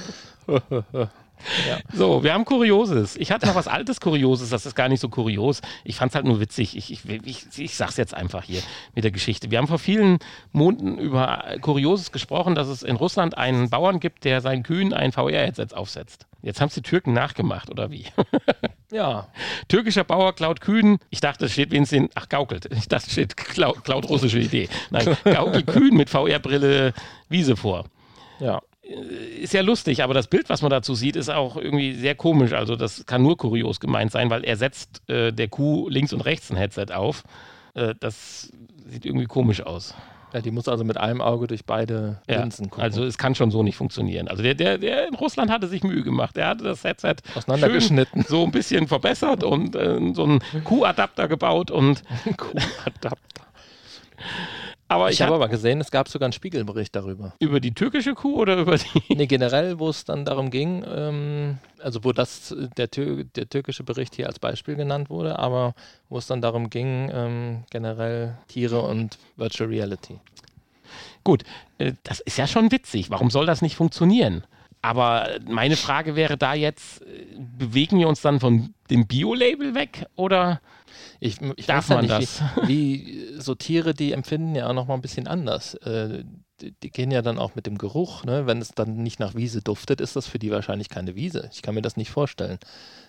[1.92, 3.14] So, wir haben Kurioses.
[3.16, 5.60] Ich hatte noch was altes Kurioses, das ist gar nicht so kurios.
[5.84, 6.76] Ich fand es halt nur witzig.
[6.76, 8.62] Ich, ich, ich, ich sag's jetzt einfach hier
[8.94, 9.50] mit der Geschichte.
[9.50, 10.18] Wir haben vor vielen
[10.52, 15.12] Monaten über Kurioses gesprochen, dass es in Russland einen Bauern gibt, der seinen Kühen ein
[15.12, 16.26] VR-Headset aufsetzt.
[16.42, 18.06] Jetzt haben es die Türken nachgemacht, oder wie?
[18.92, 19.28] Ja,
[19.68, 20.98] Türkischer Bauer klaut Kühen.
[21.10, 22.66] Ich dachte, es steht wenigstens, ach, gaukelt.
[22.72, 24.68] Ich dachte, es steht klaut, klaut russische Idee.
[24.90, 26.92] Nein, gaukelt Kühen mit VR-Brille
[27.28, 27.86] Wiese vor
[28.40, 28.60] ja.
[29.40, 32.52] ist ja lustig, aber das Bild, was man dazu sieht, ist auch irgendwie sehr komisch.
[32.52, 36.22] Also das kann nur kurios gemeint sein, weil er setzt äh, der Kuh links und
[36.22, 37.24] rechts ein Headset auf.
[37.74, 38.52] Äh, das
[38.86, 39.94] sieht irgendwie komisch aus.
[40.36, 40.42] Ja.
[40.42, 42.82] Die muss also mit einem Auge durch beide Ja, Linsen gucken.
[42.84, 44.28] also es kann schon so nicht funktionieren.
[44.28, 46.36] Also der, der, der in Russland hatte sich Mühe gemacht.
[46.36, 48.24] Er hatte das Headset Auseinandergeschnitten.
[48.28, 52.02] so ein bisschen verbessert und äh, so einen Kuhadapter gebaut und
[52.36, 53.16] Kuhadapter.
[54.88, 57.34] Aber Ich ich habe aber gesehen, es gab sogar einen Spiegelbericht darüber.
[57.40, 61.58] über die türkische Kuh oder über die Nee, generell, wo es dann darum ging, ähm,
[61.82, 65.74] also wo das der, Tür, der türkische Bericht hier als Beispiel genannt wurde, aber
[66.08, 70.20] wo es dann darum ging, ähm, generell Tiere und Virtual Reality.
[71.24, 71.42] Gut,
[71.78, 73.10] äh, das ist ja schon witzig.
[73.10, 74.44] Warum soll das nicht funktionieren?
[74.86, 77.26] Aber meine Frage wäre da jetzt, äh,
[77.58, 80.60] bewegen wir uns dann von dem Bio-Label weg oder
[81.18, 84.74] Ich, ich Darf weiß ja man nicht, Wie, wie so Tiere, die empfinden ja auch
[84.74, 85.74] noch mal ein bisschen anders.
[85.74, 86.22] Äh,
[86.60, 88.46] die, die, gehen ja dann auch mit dem Geruch, ne?
[88.46, 91.50] wenn es dann nicht nach Wiese duftet, ist das für die wahrscheinlich keine Wiese.
[91.52, 92.58] Ich kann mir das nicht vorstellen.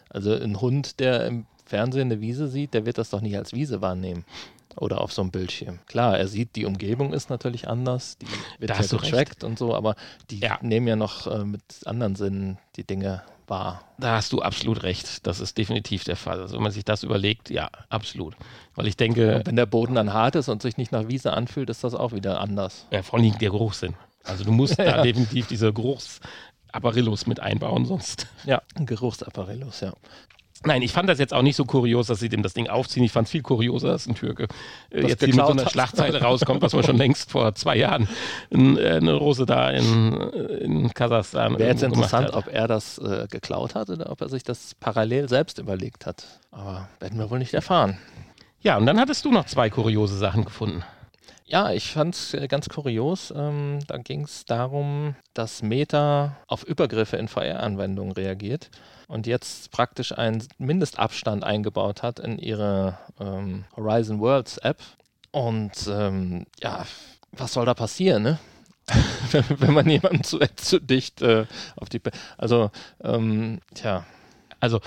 [0.10, 3.54] Also ein Hund, der im Fernsehen eine Wiese sieht, der wird das doch nicht als
[3.54, 4.26] Wiese wahrnehmen.
[4.78, 5.80] Oder auf so einem Bildschirm.
[5.88, 8.28] Klar, er sieht, die Umgebung ist natürlich anders, die
[8.60, 9.96] wird ja getrackt und so, aber
[10.30, 10.60] die ja.
[10.62, 13.82] nehmen ja noch äh, mit anderen Sinnen die Dinge wahr.
[13.98, 15.26] Da hast du absolut recht.
[15.26, 16.40] Das ist definitiv der Fall.
[16.42, 18.36] Also wenn man sich das überlegt, ja, absolut.
[18.76, 19.38] Weil ich denke.
[19.38, 21.96] Und wenn der Boden dann hart ist und sich nicht nach Wiese anfühlt, ist das
[21.96, 22.86] auch wieder anders.
[22.92, 23.96] Ja, vor allem der Geruchssinn.
[24.24, 24.98] Also du musst ja.
[24.98, 28.28] da definitiv diese Geruchsapparillos mit einbauen, sonst.
[28.46, 29.94] Ja, Geruchsapparillos, ja.
[30.68, 33.04] Nein, ich fand das jetzt auch nicht so kurios, dass sie dem das Ding aufziehen.
[33.04, 34.48] Ich fand es viel kurioser, dass ein Türke
[34.92, 38.08] äh, jetzt hier mit so einer Schlagzeile rauskommt, was man schon längst vor zwei Jahren
[38.50, 43.28] in, äh, eine Rose da in, in Kasachstan Wäre jetzt interessant, ob er das äh,
[43.30, 46.26] geklaut hat oder ob er sich das parallel selbst überlegt hat.
[46.52, 47.98] Aber werden wir wohl nicht erfahren.
[48.60, 50.84] Ja, und dann hattest du noch zwei kuriose Sachen gefunden.
[51.50, 53.34] Ja, ich fand es äh, ganz kurios.
[53.36, 58.70] Ähm, da ging es darum, dass Meta auf Übergriffe in VR-Anwendungen reagiert
[59.08, 64.80] und jetzt praktisch einen Mindestabstand eingebaut hat in ihre ähm, Horizon Worlds App.
[65.32, 66.86] Und ähm, ja,
[67.32, 68.40] was soll da passieren, ne?
[69.50, 71.46] wenn man jemanden zu, zu dicht äh,
[71.78, 72.00] auf die.
[72.00, 74.06] Be also, ähm, tja.
[74.60, 74.82] Also,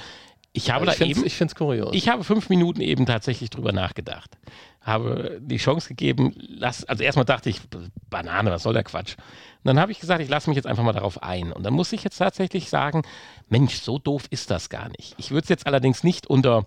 [0.53, 1.25] ich habe ich da eben.
[1.25, 1.91] Ich finde es kurios.
[1.95, 4.37] Ich habe fünf Minuten eben tatsächlich drüber nachgedacht.
[4.81, 7.61] Habe die Chance gegeben, lass, also erstmal dachte ich,
[8.09, 9.17] Banane, was soll der Quatsch?
[9.19, 11.53] Und dann habe ich gesagt, ich lasse mich jetzt einfach mal darauf ein.
[11.53, 13.03] Und dann muss ich jetzt tatsächlich sagen,
[13.49, 15.15] Mensch, so doof ist das gar nicht.
[15.19, 16.65] Ich würde es jetzt allerdings nicht unter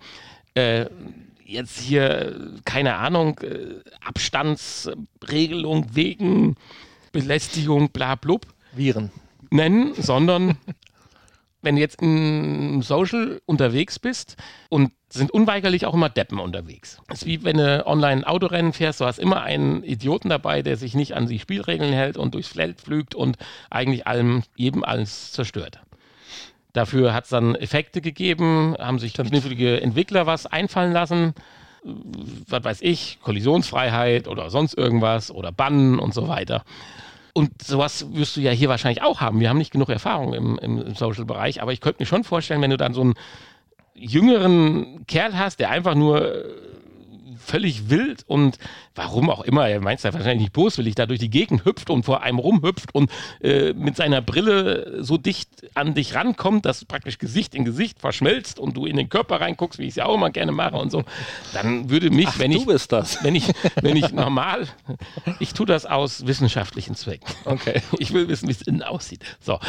[0.54, 0.86] äh,
[1.46, 6.56] jetzt hier, keine Ahnung, äh, Abstandsregelung wegen
[7.12, 8.46] Belästigung, bla blub.
[8.74, 9.12] Viren.
[9.50, 10.58] Nennen, sondern
[11.64, 14.36] wenn du jetzt im Social unterwegs bist
[14.70, 17.00] und sind unweigerlich auch immer Deppen unterwegs.
[17.08, 20.76] Es ist wie wenn du online Autorennen fährst, du hast immer einen Idioten dabei, der
[20.76, 23.38] sich nicht an die Spielregeln hält und durchs Feld pflügt und
[23.70, 25.80] eigentlich allem, jedem alles zerstört.
[26.74, 31.34] Dafür hat es dann Effekte gegeben, haben sich knifflige Entwickler was einfallen lassen,
[31.84, 36.64] was weiß ich, Kollisionsfreiheit oder sonst irgendwas oder Bannen und so weiter.
[37.34, 39.40] Und sowas wirst du ja hier wahrscheinlich auch haben.
[39.40, 42.70] Wir haben nicht genug Erfahrung im, im Social-Bereich, aber ich könnte mir schon vorstellen, wenn
[42.70, 43.16] du dann so einen
[43.96, 46.46] jüngeren Kerl hast, der einfach nur
[47.44, 48.58] völlig wild und
[48.96, 51.90] warum auch immer, er meint es ja wahrscheinlich nicht boswillig, da durch die Gegend hüpft
[51.90, 56.86] und vor einem rumhüpft und äh, mit seiner Brille so dicht an dich rankommt, dass
[56.86, 60.06] praktisch Gesicht in Gesicht verschmelzt und du in den Körper reinguckst, wie ich es ja
[60.06, 61.04] auch immer gerne mache und so,
[61.54, 63.52] dann würde mich, Ach, wenn ich, wenn ich,
[63.82, 64.68] wenn ich normal,
[65.40, 67.28] ich tue das aus wissenschaftlichen Zwecken.
[67.46, 67.82] Okay.
[68.00, 69.24] Ich will wissen, wie es innen aussieht.
[69.40, 69.60] So,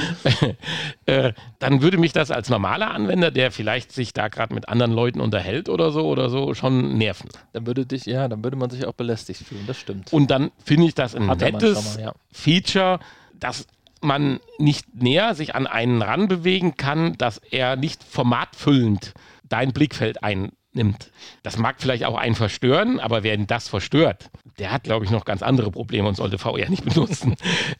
[1.07, 4.93] äh, dann würde mich das als normaler Anwender, der vielleicht sich da gerade mit anderen
[4.93, 7.29] Leuten unterhält oder so oder so, schon nerven.
[7.65, 10.13] Dann würde dich, ja, dann würde man sich auch belästigt fühlen, das stimmt.
[10.13, 12.13] Und dann finde ich das ein er nettes ja.
[12.31, 13.01] Feature,
[13.41, 13.67] dass
[14.03, 19.15] man nicht näher sich an einen ranbewegen kann, dass er nicht formatfüllend
[19.49, 21.11] dein Blickfeld einnimmt.
[21.43, 25.11] Das mag vielleicht auch einen verstören, aber wer ihn das verstört, der hat, glaube ich,
[25.11, 27.35] noch ganz andere Probleme und sollte VR nicht benutzen.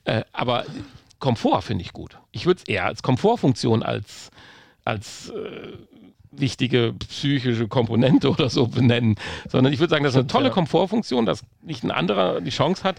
[0.05, 0.65] äh, aber
[1.19, 2.19] Komfort finde ich gut.
[2.33, 4.31] Ich würde es eher als Komfortfunktion als,
[4.85, 5.77] als äh,
[6.37, 9.17] wichtige psychische Komponente oder so benennen,
[9.49, 12.85] sondern ich würde sagen, das ist eine tolle Komfortfunktion, dass nicht ein anderer die Chance
[12.85, 12.97] hat,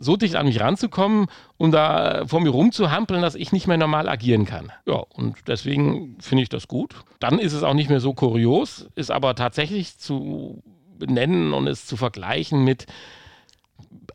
[0.00, 4.08] so dicht an mich ranzukommen und da vor mir rumzuhampeln, dass ich nicht mehr normal
[4.08, 4.72] agieren kann.
[4.86, 6.96] Ja, und deswegen finde ich das gut.
[7.20, 10.62] Dann ist es auch nicht mehr so kurios, ist aber tatsächlich zu
[10.98, 12.86] benennen und es zu vergleichen mit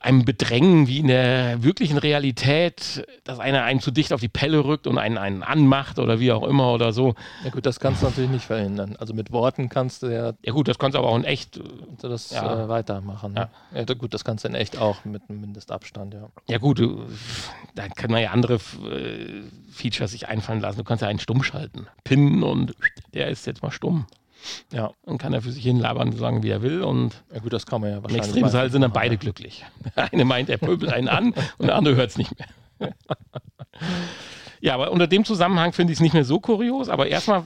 [0.04, 4.66] einem Bedrängen wie in der wirklichen Realität, dass einer einem zu dicht auf die Pelle
[4.66, 7.16] rückt und einen, einen anmacht oder wie auch immer oder so.
[7.44, 8.96] Ja gut, das kannst du natürlich nicht verhindern.
[9.00, 10.34] Also mit Worten kannst du ja...
[10.44, 11.60] Ja gut, das kannst du aber auch in echt...
[12.02, 12.66] Das Ja.
[12.66, 13.34] äh, weitermachen.
[13.34, 13.50] Ne?
[13.74, 13.94] Ja.
[13.94, 16.30] gut, das kannst du in echt auch mit einem Mindestabstand, ja.
[16.48, 17.06] Ja gut, du,
[17.76, 20.80] da kann man ja andere äh, Features sich einfallen lassen.
[20.80, 21.88] Du kannst ja einen stumm schalten.
[22.04, 22.76] Pinnen und
[23.14, 24.06] der ist jetzt mal stumm.
[24.72, 27.54] Ja, Dann kann er für sich hin labern, sagen, wie er will und ja gut,
[27.54, 28.28] das kann man ja im wahrscheinlich...
[28.28, 29.66] Extremfall sind dann beide glücklich.
[29.96, 32.94] Der eine meint, er pöbelt einen an und der andere hört es nicht mehr.
[34.62, 37.44] Ja, aber unter dem Zusammenhang finde ich es nicht mehr so kurios, aber erstmal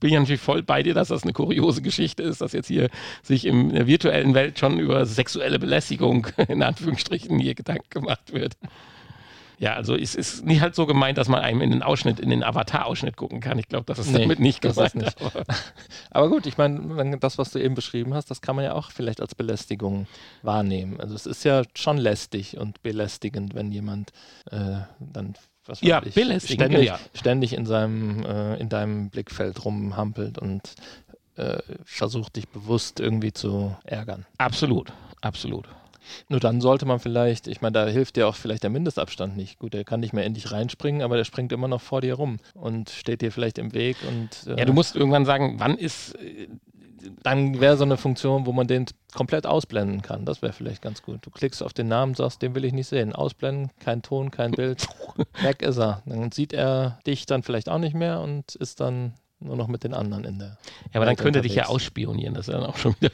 [0.00, 2.90] bin ich natürlich voll bei dir, dass das eine kuriose Geschichte ist, dass jetzt hier
[3.22, 8.32] sich im- in der virtuellen Welt schon über sexuelle Belästigung in Anführungsstrichen hier Gedanken gemacht
[8.34, 8.56] wird.
[9.58, 12.30] Ja, also es ist nicht halt so gemeint, dass man einem in den Ausschnitt, in
[12.30, 13.58] den Avatar-Ausschnitt gucken kann.
[13.58, 14.94] Ich glaube, das ist Nee, damit nicht gemeint.
[14.96, 15.20] nicht.
[15.22, 15.44] aber-
[16.10, 18.90] Aber gut, ich meine, das, was du eben beschrieben hast, das kann man ja auch
[18.90, 20.06] vielleicht als Belästigung
[20.42, 21.00] wahrnehmen.
[21.00, 24.10] Also es ist ja schon lästig und belästigend, wenn jemand
[24.50, 25.34] äh, dann
[25.66, 26.98] was weiß Ja, ich, ständig, ja.
[27.14, 30.74] ständig in seinem äh, in deinem Blickfeld rumhampelt und
[31.36, 34.26] äh, versucht dich bewusst irgendwie zu ärgern.
[34.38, 35.66] Absolut, absolut.
[36.28, 39.58] Nur dann sollte man vielleicht, ich meine, da hilft dir auch vielleicht der Mindestabstand nicht.
[39.58, 42.38] Gut, der kann nicht mehr endlich reinspringen, aber der springt immer noch vor dir rum
[42.54, 44.46] und steht dir vielleicht im Weg und.
[44.46, 46.14] Äh, ja, du musst irgendwann sagen, wann ist.
[46.14, 46.48] Äh,
[47.22, 50.24] dann wäre so eine Funktion, wo man den komplett ausblenden kann.
[50.24, 51.20] Das wäre vielleicht ganz gut.
[51.26, 53.12] Du klickst auf den Namen, sagst, den will ich nicht sehen.
[53.12, 54.86] Ausblenden, kein Ton, kein Bild.
[55.42, 56.02] Weg ist er.
[56.06, 59.12] Dann sieht er dich dann vielleicht auch nicht mehr und ist dann
[59.44, 60.56] nur noch mit den anderen in der.
[60.92, 63.12] Ja, aber dann könnte er dich ja ausspionieren, das ist dann auch schon wieder.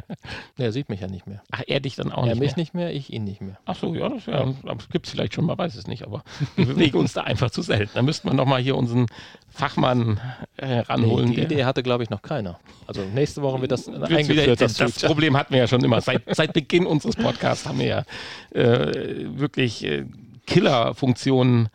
[0.58, 1.42] er sieht mich ja nicht mehr.
[1.50, 2.42] Ach, er dich dann auch er nicht mehr?
[2.42, 3.58] Er mich nicht mehr, ich ihn nicht mehr.
[3.66, 4.44] Ach so, ja, das, ja,
[4.90, 6.22] gibt es vielleicht schon, man weiß es nicht, aber
[6.56, 7.90] wir bewegen uns da einfach zu selten.
[7.94, 9.06] Da müsste man nochmal hier unseren
[9.50, 10.20] Fachmann
[10.56, 11.28] äh, ranholen.
[11.28, 12.58] Nee, die Idee hatte, glaube ich, noch keiner.
[12.86, 14.28] Also nächste Woche wird das eingeführt.
[14.28, 16.00] Wieder, das, das Problem hatten wir ja schon immer.
[16.00, 18.04] Seit, seit Beginn unseres Podcasts haben wir ja
[18.50, 20.04] äh, wirklich äh,
[20.46, 21.68] Killer-Funktionen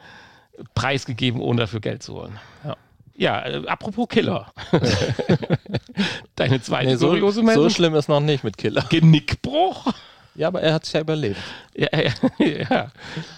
[0.76, 2.39] preisgegeben, ohne dafür Geld zu holen.
[2.64, 2.76] Ja.
[3.20, 4.52] Ja, äh, apropos Killer.
[6.36, 7.66] Deine zweite nee, so, kuriose Meldung.
[7.66, 8.86] So schlimm ist noch nicht mit Killer.
[8.90, 9.88] Genickbruch?
[10.36, 11.40] Ja, aber er hat es ja überlebt.
[11.76, 12.14] Ja, ja,
[12.70, 12.92] ja.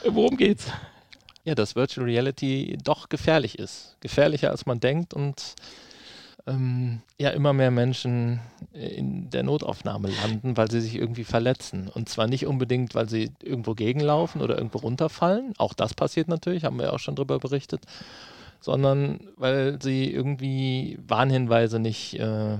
[0.05, 0.67] Worum geht's?
[1.45, 3.97] Ja, dass Virtual Reality doch gefährlich ist.
[4.01, 5.55] Gefährlicher als man denkt und
[6.45, 8.39] ähm, ja immer mehr Menschen
[8.73, 11.89] in der Notaufnahme landen, weil sie sich irgendwie verletzen.
[11.91, 15.55] Und zwar nicht unbedingt, weil sie irgendwo gegenlaufen oder irgendwo runterfallen.
[15.57, 17.81] Auch das passiert natürlich, haben wir ja auch schon darüber berichtet
[18.61, 22.57] sondern weil sie irgendwie Warnhinweise nicht äh,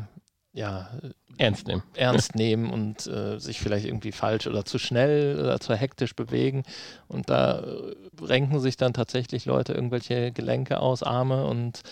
[0.54, 0.90] ja,
[1.38, 5.74] ernst nehmen, ernst nehmen und äh, sich vielleicht irgendwie falsch oder zu schnell oder zu
[5.74, 6.64] hektisch bewegen.
[7.08, 11.84] Und da äh, renken sich dann tatsächlich Leute irgendwelche Gelenke aus, Arme und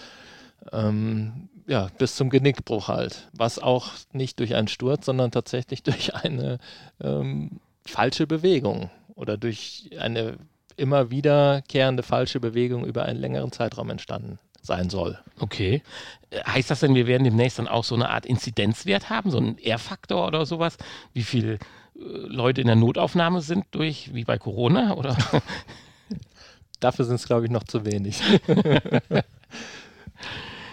[0.74, 3.30] ähm, ja, bis zum Genickbruch halt.
[3.32, 6.57] Was auch nicht durch einen Sturz, sondern tatsächlich durch eine
[7.01, 10.38] ähm, falsche Bewegung oder durch eine
[10.80, 15.18] immer wiederkehrende falsche Bewegung über einen längeren Zeitraum entstanden sein soll.
[15.40, 15.82] Okay.
[16.46, 19.58] Heißt das denn, wir werden demnächst dann auch so eine Art Inzidenzwert haben, so einen
[19.58, 20.78] R-Faktor oder sowas?
[21.14, 21.58] Wie viele äh,
[21.96, 24.96] Leute in der Notaufnahme sind durch, wie bei Corona?
[24.96, 25.18] Oder?
[26.80, 28.22] Dafür sind es, glaube ich, noch zu wenig.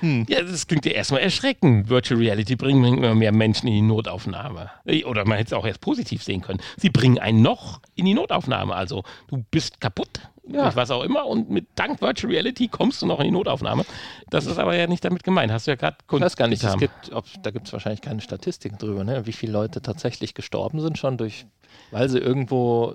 [0.00, 0.26] Hm.
[0.28, 1.88] Ja, das klingt ja erstmal erschreckend.
[1.88, 4.70] Virtual Reality bringen immer mehr Menschen in die Notaufnahme.
[5.04, 6.60] Oder man hätte es auch erst positiv sehen können.
[6.76, 8.74] Sie bringen einen noch in die Notaufnahme.
[8.74, 10.74] Also du bist kaputt, ja.
[10.74, 13.84] was auch immer, und mit dank Virtual Reality kommst du noch in die Notaufnahme.
[14.30, 15.52] Das ist aber ja nicht damit gemeint.
[15.52, 18.00] Hast du ja gerade Ich weiß gar nicht, es gibt, ob, da gibt es wahrscheinlich
[18.00, 19.26] keine Statistiken drüber, ne?
[19.26, 21.46] wie viele Leute tatsächlich gestorben sind schon durch,
[21.90, 22.94] weil sie irgendwo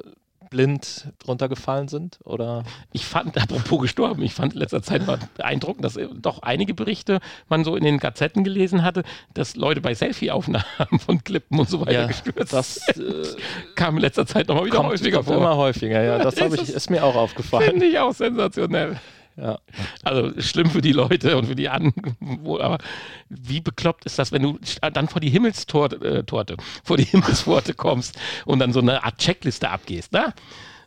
[0.52, 2.20] blind runtergefallen sind?
[2.24, 2.64] Oder?
[2.92, 7.20] Ich fand, apropos gestorben, ich fand in letzter Zeit mal beeindruckend, dass doch einige Berichte
[7.50, 9.02] man so in den Gazetten gelesen hatte,
[9.34, 13.24] dass Leute bei Selfie-Aufnahmen von Klippen und so weiter ja, gestürzt Das äh,
[13.76, 15.38] kam in letzter Zeit nochmal wieder kommt, häufiger vor.
[15.38, 16.20] Immer häufiger, ja.
[16.20, 17.72] Das ich, ist mir auch aufgefallen.
[17.72, 19.00] Finde ich auch sensationell.
[19.38, 19.60] Ja.
[20.04, 22.18] Also schlimm für die Leute und für die anderen.
[22.46, 22.78] Aber
[23.30, 24.60] wie bekloppt ist das, wenn du
[24.94, 25.96] dann vor die Himmelstorte,
[26.28, 30.34] äh, vor die Himmelspforte kommst und dann so eine Art Checkliste abgehst, ne?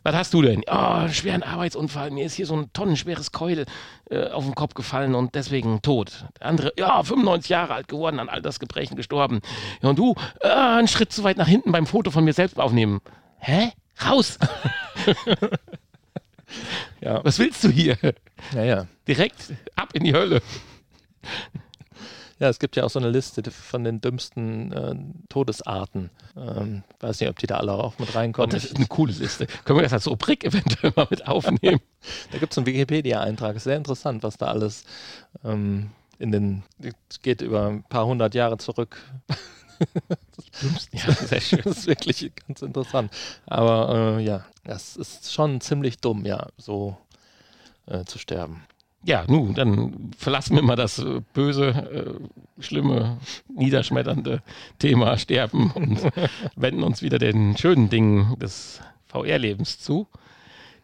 [0.05, 0.61] Was hast du denn?
[0.67, 2.11] Oh, einen schweren Arbeitsunfall.
[2.11, 3.65] Mir ist hier so ein tonnenschweres Keul
[4.11, 6.25] äh, auf den Kopf gefallen und deswegen tot.
[6.39, 9.41] Der andere, ja, 95 Jahre alt geworden, an Altersgebrechen gestorben.
[9.81, 12.59] Ja, und du, äh, einen Schritt zu weit nach hinten beim Foto von mir selbst
[12.59, 13.01] aufnehmen.
[13.39, 13.71] Hä?
[14.05, 14.37] Raus!
[17.01, 17.23] ja.
[17.23, 17.97] Was willst du hier?
[18.53, 18.87] Ja, ja.
[19.07, 20.41] Direkt ab in die Hölle.
[22.39, 24.95] Ja, es gibt ja auch so eine Liste von den dümmsten äh,
[25.29, 26.09] Todesarten.
[26.35, 28.49] Ähm, weiß nicht, ob die da alle auch mit reinkommen.
[28.49, 29.47] Oh, das ist eine coole Liste.
[29.63, 31.79] Können wir das als Rubrik eventuell mal mit aufnehmen?
[32.31, 33.55] da gibt es einen Wikipedia-Eintrag.
[33.55, 34.83] Ist sehr interessant, was da alles
[35.45, 36.63] ähm, in den.
[37.21, 38.97] Geht über ein paar hundert Jahre zurück.
[40.91, 41.61] ja, sehr schön.
[41.63, 43.11] Das ist wirklich ganz interessant.
[43.45, 46.97] Aber äh, ja, das ist schon ziemlich dumm, ja, so
[47.85, 48.63] äh, zu sterben.
[49.03, 51.67] Ja, nun, dann verlassen wir mal das äh, böse,
[52.57, 54.41] äh, schlimme, niederschmetternde
[54.79, 55.99] Thema Sterben und
[56.55, 60.07] wenden uns wieder den schönen Dingen des VR-Lebens zu.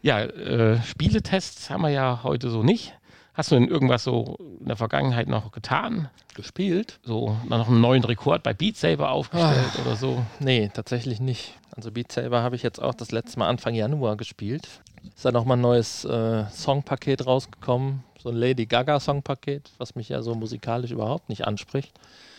[0.02, 2.94] Ja, äh, Spieletests haben wir ja heute so nicht.
[3.34, 6.08] Hast du denn irgendwas so in der Vergangenheit noch getan?
[6.34, 7.00] Gespielt?
[7.02, 10.24] So noch einen neuen Rekord bei Beat Saber aufgestellt Ach, oder so?
[10.38, 11.54] Nee, tatsächlich nicht.
[11.74, 14.68] Also Beat Saber habe ich jetzt auch das letzte Mal Anfang Januar gespielt.
[15.14, 20.08] Ist da nochmal ein neues äh, Songpaket rausgekommen, so ein Lady Gaga Songpaket, was mich
[20.10, 21.92] ja so musikalisch überhaupt nicht anspricht.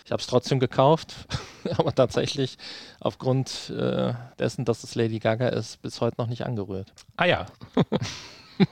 [0.05, 1.15] Ich habe es trotzdem gekauft,
[1.77, 2.57] aber tatsächlich
[2.99, 6.93] aufgrund äh, dessen, dass es Lady Gaga ist, bis heute noch nicht angerührt.
[7.17, 7.45] Ah ja.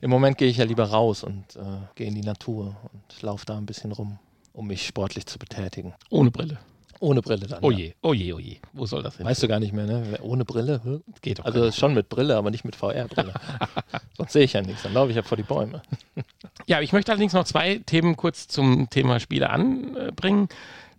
[0.00, 3.46] Im Moment gehe ich ja lieber raus und äh, gehe in die Natur und laufe
[3.46, 4.18] da ein bisschen rum,
[4.52, 5.94] um mich sportlich zu betätigen.
[6.10, 6.58] Ohne Brille.
[7.00, 7.62] Ohne Brille dann.
[7.62, 8.56] Oh je, oh je, oh je.
[8.72, 9.26] Wo soll das hin?
[9.26, 10.18] Weißt du gar nicht mehr, ne?
[10.22, 10.80] Ohne Brille?
[10.82, 11.02] Hm?
[11.22, 11.44] Geht doch.
[11.44, 13.32] Also schon mit Brille, aber nicht mit VR-Brille.
[14.16, 14.82] Sonst sehe ich ja nichts.
[14.82, 15.82] Dann laufe ich ja vor die Bäume.
[16.66, 20.48] ja, ich möchte allerdings noch zwei Themen kurz zum Thema Spiele anbringen.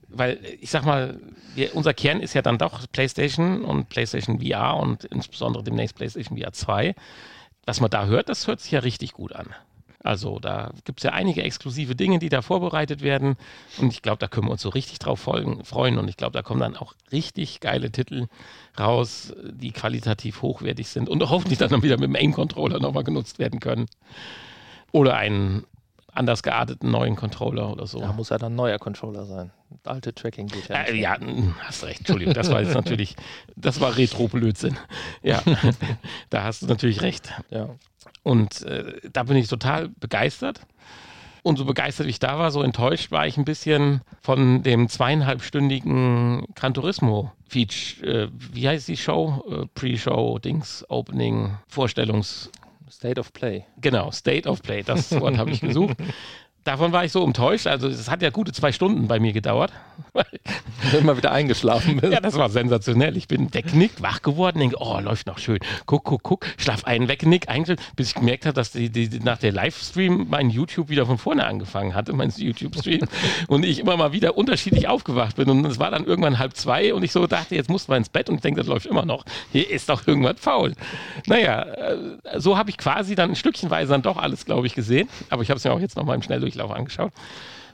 [0.07, 1.19] weil ich sag mal,
[1.55, 6.37] wir, unser Kern ist ja dann doch PlayStation und PlayStation VR und insbesondere demnächst PlayStation
[6.37, 6.95] VR 2.
[7.65, 9.47] Was man da hört, das hört sich ja richtig gut an.
[10.01, 13.35] Also da gibt es ja einige exklusive Dinge, die da vorbereitet werden.
[13.79, 15.97] Und ich glaube, da können wir uns so richtig drauf folgen, freuen.
[15.97, 18.27] Und ich glaube, da kommen dann auch richtig geile Titel
[18.79, 23.59] raus, die qualitativ hochwertig sind und hoffentlich dann wieder mit dem Aim-Controller nochmal genutzt werden
[23.59, 23.87] können.
[24.91, 25.65] Oder einen
[26.13, 27.99] anders gearteten neuen Controller oder so.
[27.99, 29.51] Da muss ja dann ein neuer Controller sein.
[29.83, 30.51] Alte Tracking.
[30.69, 31.17] Äh, ja,
[31.59, 33.15] hast recht, Entschuldigung, das war jetzt natürlich,
[33.55, 34.77] das war Retro-Blödsinn.
[35.23, 35.41] Ja,
[36.29, 37.31] da hast du natürlich recht.
[37.49, 37.69] Ja.
[38.23, 40.61] Und äh, da bin ich total begeistert.
[41.41, 44.89] Und so begeistert wie ich da war, so enttäuscht war ich ein bisschen von dem
[44.89, 48.25] zweieinhalbstündigen Gran Turismo Feature.
[48.25, 49.43] Äh, wie heißt die Show?
[49.49, 52.51] Äh, Pre-Show, Dings, Opening, Vorstellungs.
[52.89, 53.65] State of Play.
[53.79, 55.97] Genau, State of Play, das Wort habe ich gesucht.
[56.63, 57.67] Davon war ich so enttäuscht.
[57.67, 59.71] Also, es hat ja gute zwei Stunden bei mir gedauert.
[60.99, 62.13] immer wieder eingeschlafen bist.
[62.13, 63.17] Ja, das war sensationell.
[63.17, 65.59] Ich bin weggenickt, wach geworden, denke, oh, läuft noch schön.
[65.85, 69.37] Guck, guck, guck, schlaf ein, weggenickt, eingeschlafen, bis ich gemerkt habe, dass die, die, nach
[69.37, 73.01] der Livestream mein YouTube wieder von vorne angefangen hatte, mein YouTube-Stream.
[73.47, 75.49] und ich immer mal wieder unterschiedlich aufgewacht bin.
[75.49, 77.97] Und es war dann irgendwann halb zwei und ich so dachte, jetzt musst du mal
[77.97, 79.25] ins Bett und ich denke, das läuft immer noch.
[79.51, 80.73] Hier ist doch irgendwas faul.
[81.25, 81.97] Naja, äh,
[82.37, 85.09] so habe ich quasi dann ein Stückchenweise dann doch alles, glaube ich, gesehen.
[85.29, 87.13] Aber ich habe es mir auch jetzt nochmal im Schnelldurchlauf angeschaut.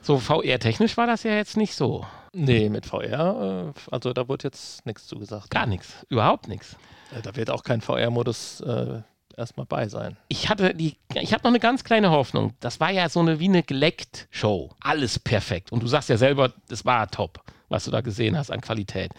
[0.02, 2.06] So VR-technisch war das ja jetzt nicht so.
[2.32, 5.50] Nee, mit VR, äh, also da wird jetzt nichts zugesagt.
[5.50, 6.76] Gar nichts, überhaupt nichts.
[7.16, 9.02] Äh, da wird auch kein VR-Modus äh,
[9.36, 10.18] erstmal bei sein.
[10.28, 12.54] Ich hatte die, ich habe noch eine ganz kleine Hoffnung.
[12.60, 14.70] Das war ja so eine wie eine geleckt Show.
[14.80, 15.72] Alles perfekt.
[15.72, 19.12] Und du sagst ja selber, das war top, was du da gesehen hast an Qualität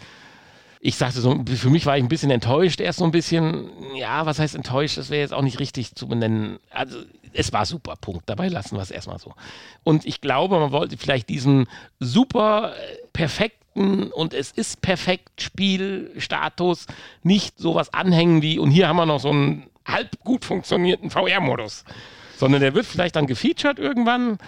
[0.86, 4.24] ich sagte so, für mich war ich ein bisschen enttäuscht, erst so ein bisschen, ja,
[4.24, 6.60] was heißt enttäuscht, das wäre jetzt auch nicht richtig zu benennen.
[6.70, 6.98] Also
[7.32, 8.22] es war super, Punkt.
[8.30, 9.34] Dabei lassen wir es erstmal so.
[9.82, 11.66] Und ich glaube, man wollte vielleicht diesen
[11.98, 16.86] super äh, perfekten und es ist perfekt Spielstatus
[17.24, 21.84] nicht sowas anhängen wie, und hier haben wir noch so einen halb gut funktionierten VR-Modus,
[22.36, 24.38] sondern der wird vielleicht dann gefeatured irgendwann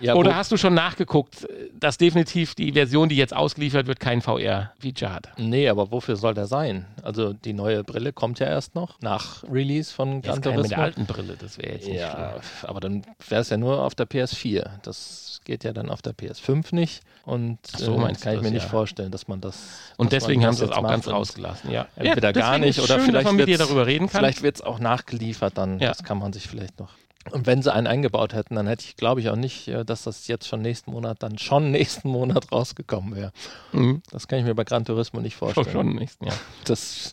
[0.00, 1.46] ja, Oder hast du schon nachgeguckt,
[1.78, 5.28] dass definitiv die Version, die jetzt ausgeliefert wird, kein VR-Feature hat?
[5.36, 6.86] Nee, aber wofür soll der sein?
[7.02, 10.62] Also die neue Brille kommt ja erst noch nach Release von Gran Turismo.
[10.62, 12.70] mit der alten Brille, das wäre jetzt nicht Ja, schlimm.
[12.70, 14.68] aber dann wäre es ja nur auf der PS4.
[14.82, 17.02] Das geht ja dann auf der PS5 nicht.
[17.24, 19.58] Und so, äh, kann ich mir nicht vorstellen, dass man das.
[19.96, 21.86] Und deswegen haben sie es auch ganz rausgelassen, ja.
[21.96, 25.78] Entweder ja, gar nicht oder schön, vielleicht wird es auch nachgeliefert, dann.
[25.78, 26.90] Das kann man sich vielleicht noch
[27.30, 30.04] und wenn sie einen eingebaut hätten, dann hätte ich, glaube ich, auch nicht, äh, dass
[30.04, 33.32] das jetzt schon nächsten Monat, dann schon nächsten Monat rausgekommen wäre.
[33.72, 34.02] Mhm.
[34.10, 35.66] Das kann ich mir bei Gran Turismo nicht vorstellen.
[35.66, 36.36] Schon, schon nächsten Jahr.
[36.64, 37.12] Das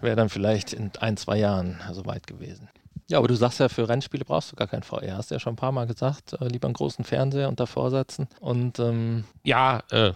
[0.00, 2.68] wäre dann vielleicht in ein, zwei Jahren so weit gewesen.
[3.08, 5.16] Ja, aber du sagst ja, für Rennspiele brauchst du gar kein VR.
[5.16, 7.90] Hast du ja schon ein paar Mal gesagt, äh, lieber einen großen Fernseher und davor
[7.90, 8.28] setzen.
[8.40, 10.12] Und ähm ja, äh,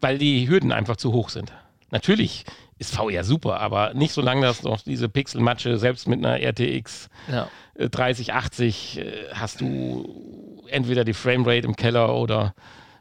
[0.00, 1.52] weil die Hürden einfach zu hoch sind.
[1.90, 2.44] Natürlich
[2.78, 7.08] ist VR super, aber nicht so lange, dass noch diese Pixelmatsche, selbst mit einer RTX
[7.30, 7.48] ja.
[7.78, 12.54] 3080, äh, hast du entweder die Framerate im Keller oder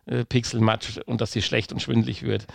[0.06, 2.46] äh, Pixelmatsch und dass sie schlecht und schwindlig wird.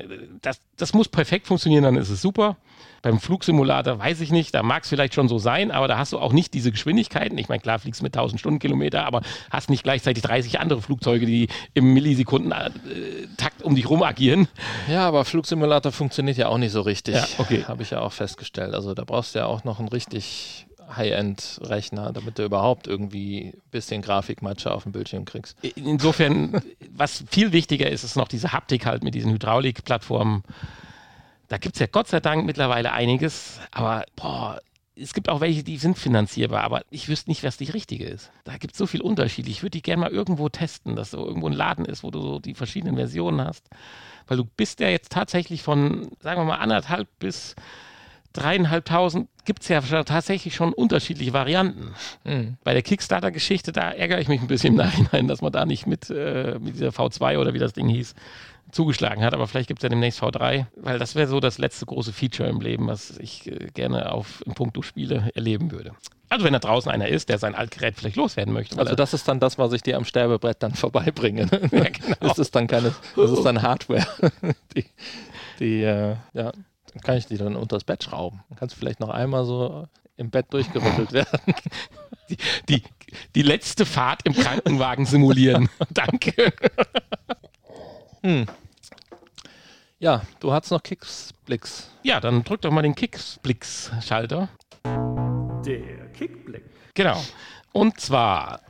[0.00, 2.56] Äh, das, das muss perfekt funktionieren, dann ist es super.
[3.02, 6.12] Beim Flugsimulator weiß ich nicht, da mag es vielleicht schon so sein, aber da hast
[6.12, 7.38] du auch nicht diese Geschwindigkeiten.
[7.38, 11.24] Ich meine, klar fliegst du mit 1000 Stundenkilometer, aber hast nicht gleichzeitig 30 andere Flugzeuge,
[11.24, 14.48] die im Millisekunden-Takt um dich rum agieren.
[14.88, 17.14] Ja, aber Flugsimulator funktioniert ja auch nicht so richtig.
[17.14, 17.64] Ja, okay.
[17.66, 18.74] Habe ich ja auch festgestellt.
[18.74, 20.66] Also da brauchst du ja auch noch einen richtig
[20.96, 25.56] High-End-Rechner, damit du überhaupt irgendwie ein bisschen Grafikmatsche auf dem Bildschirm kriegst.
[25.76, 30.42] Insofern, was viel wichtiger ist, ist noch diese Haptik halt mit diesen Hydraulikplattformen.
[31.48, 34.60] Da gibt es ja Gott sei Dank mittlerweile einiges, aber boah,
[34.96, 38.30] es gibt auch welche, die sind finanzierbar, aber ich wüsste nicht, was die richtige ist.
[38.44, 39.48] Da gibt es so viel Unterschied.
[39.48, 42.20] Ich würde die gerne mal irgendwo testen, dass so irgendwo ein Laden ist, wo du
[42.20, 43.68] so die verschiedenen Versionen hast.
[44.26, 47.56] Weil du bist ja jetzt tatsächlich von, sagen wir mal, anderthalb bis
[48.32, 51.94] dreieinhalbtausend gibt es ja tatsächlich schon unterschiedliche Varianten.
[52.24, 52.56] Mhm.
[52.62, 55.86] Bei der Kickstarter-Geschichte, da ärgere ich mich ein bisschen im Nachhinein, dass man da nicht
[55.86, 58.14] mit, äh, mit dieser V2 oder wie das Ding hieß,
[58.72, 61.86] zugeschlagen hat, aber vielleicht gibt es ja demnächst V3, weil das wäre so das letzte
[61.86, 65.92] große Feature im Leben, was ich äh, gerne auf im Punkto Spiele erleben würde.
[66.28, 68.78] Also wenn da draußen einer ist, der sein Altgerät vielleicht loswerden möchte.
[68.78, 71.48] Also das ist dann das, was ich dir am Sterbebrett dann vorbeibringe.
[71.72, 72.16] ja, genau.
[72.20, 74.06] Das ist dann keine, das ist dann Hardware,
[74.76, 74.84] die,
[75.58, 76.52] die äh, ja,
[76.92, 78.42] dann kann ich die dann unter das Bett schrauben.
[78.48, 79.86] Dann kannst du vielleicht noch einmal so
[80.16, 81.40] im Bett durchgerüttelt werden.
[82.28, 82.36] Die,
[82.68, 82.82] die,
[83.34, 85.68] die letzte Fahrt im Krankenwagen simulieren.
[85.90, 86.52] Danke.
[88.22, 88.46] Hm.
[89.98, 91.90] Ja, du hast noch Kicksblicks.
[92.04, 94.48] Ja, dann drück doch mal den Kicksblicks-Schalter.
[94.84, 96.62] Der Kickblick.
[96.94, 97.20] Genau.
[97.72, 98.60] Und zwar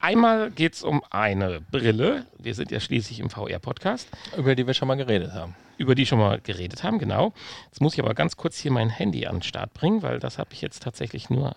[0.00, 2.24] Einmal geht es um eine Brille.
[2.38, 4.08] Wir sind ja schließlich im VR-Podcast.
[4.34, 5.54] Über die wir schon mal geredet haben.
[5.76, 7.34] Über die schon mal geredet haben, genau.
[7.66, 10.38] Jetzt muss ich aber ganz kurz hier mein Handy an den Start bringen, weil das
[10.38, 11.54] habe ich jetzt tatsächlich nur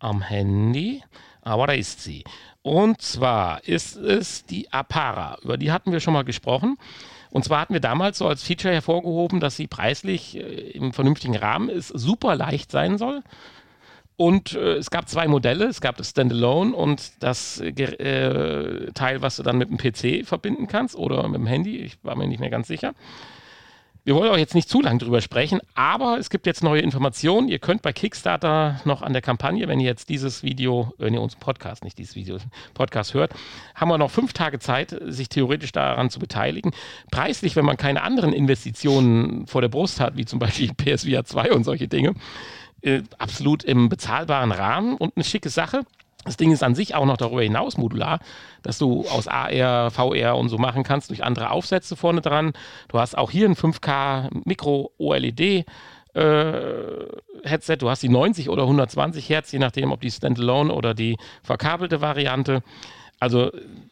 [0.00, 1.02] am Handy.
[1.40, 2.24] Aber da ist sie.
[2.60, 5.38] Und zwar ist es die Apara.
[5.42, 6.76] Über die hatten wir schon mal gesprochen.
[7.30, 10.40] Und zwar hatten wir damals so als Feature hervorgehoben, dass sie preislich äh,
[10.72, 13.22] im vernünftigen Rahmen ist, super leicht sein soll.
[14.18, 15.66] Und äh, es gab zwei Modelle.
[15.66, 20.66] Es gab das Standalone und das äh, Teil, was du dann mit dem PC verbinden
[20.66, 21.76] kannst oder mit dem Handy.
[21.76, 22.94] Ich war mir nicht mehr ganz sicher.
[24.02, 27.46] Wir wollen auch jetzt nicht zu lange drüber sprechen, aber es gibt jetzt neue Informationen.
[27.48, 31.20] Ihr könnt bei Kickstarter noch an der Kampagne, wenn ihr jetzt dieses Video, wenn ihr
[31.20, 32.38] unseren Podcast, nicht dieses Video,
[32.74, 33.32] Podcast hört,
[33.76, 36.72] haben wir noch fünf Tage Zeit, sich theoretisch daran zu beteiligen.
[37.12, 41.52] Preislich, wenn man keine anderen Investitionen vor der Brust hat, wie zum Beispiel PSVR 2
[41.52, 42.14] und solche Dinge,
[42.82, 45.82] äh, absolut im bezahlbaren Rahmen und eine schicke Sache.
[46.24, 48.18] Das Ding ist an sich auch noch darüber hinaus modular,
[48.62, 52.52] dass du aus AR, VR und so machen kannst durch andere Aufsätze vorne dran.
[52.88, 55.64] Du hast auch hier ein 5K Micro OLED äh,
[57.44, 57.76] Headset.
[57.78, 62.00] Du hast die 90 oder 120 Hertz, je nachdem, ob die Standalone oder die verkabelte
[62.00, 62.62] Variante.
[63.20, 63.50] Also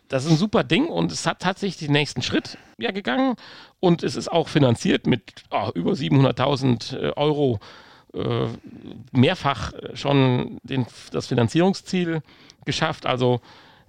[0.09, 3.35] das ist ein super Ding und es hat tatsächlich den nächsten Schritt ja gegangen
[3.81, 7.59] und es ist auch finanziert mit oh, über 700.000 äh, Euro
[8.17, 8.49] äh,
[9.13, 12.23] mehrfach schon den, das Finanzierungsziel
[12.65, 13.07] geschafft.
[13.07, 13.41] Also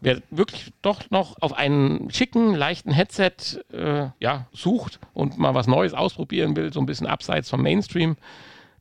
[0.02, 5.68] wer wirklich doch noch auf einen schicken, leichten Headset äh, ja, sucht und mal was
[5.68, 8.16] Neues ausprobieren will, so ein bisschen abseits vom Mainstream,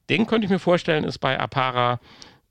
[0.08, 2.00] den könnte ich mir vorstellen, ist bei Apara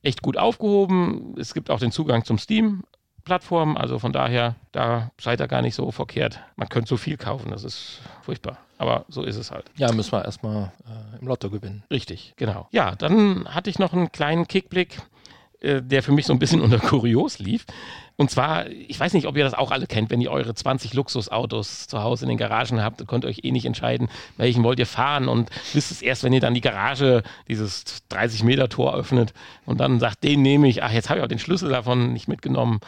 [0.01, 1.35] echt gut aufgehoben.
[1.39, 2.83] Es gibt auch den Zugang zum Steam
[3.23, 3.77] Plattformen.
[3.77, 6.39] Also von daher, da seid ihr gar nicht so verkehrt.
[6.55, 8.57] Man könnte so viel kaufen, das ist furchtbar.
[8.77, 9.65] Aber so ist es halt.
[9.77, 11.83] Ja, müssen wir erstmal äh, im Lotto gewinnen.
[11.89, 12.67] Richtig, genau.
[12.71, 15.01] Ja, dann hatte ich noch einen kleinen Kickblick,
[15.61, 17.65] äh, der für mich so ein bisschen unter Kurios lief.
[18.17, 20.93] Und zwar, ich weiß nicht, ob ihr das auch alle kennt, wenn ihr eure 20
[20.93, 24.79] Luxusautos zu Hause in den Garagen habt, könnt ihr euch eh nicht entscheiden, welchen wollt
[24.79, 28.95] ihr fahren und wisst es erst, wenn ihr dann die Garage, dieses 30 Meter Tor
[28.95, 29.33] öffnet
[29.65, 32.29] und dann sagt, den nehme ich, ach, jetzt habe ich auch den Schlüssel davon nicht
[32.29, 32.79] mitgenommen.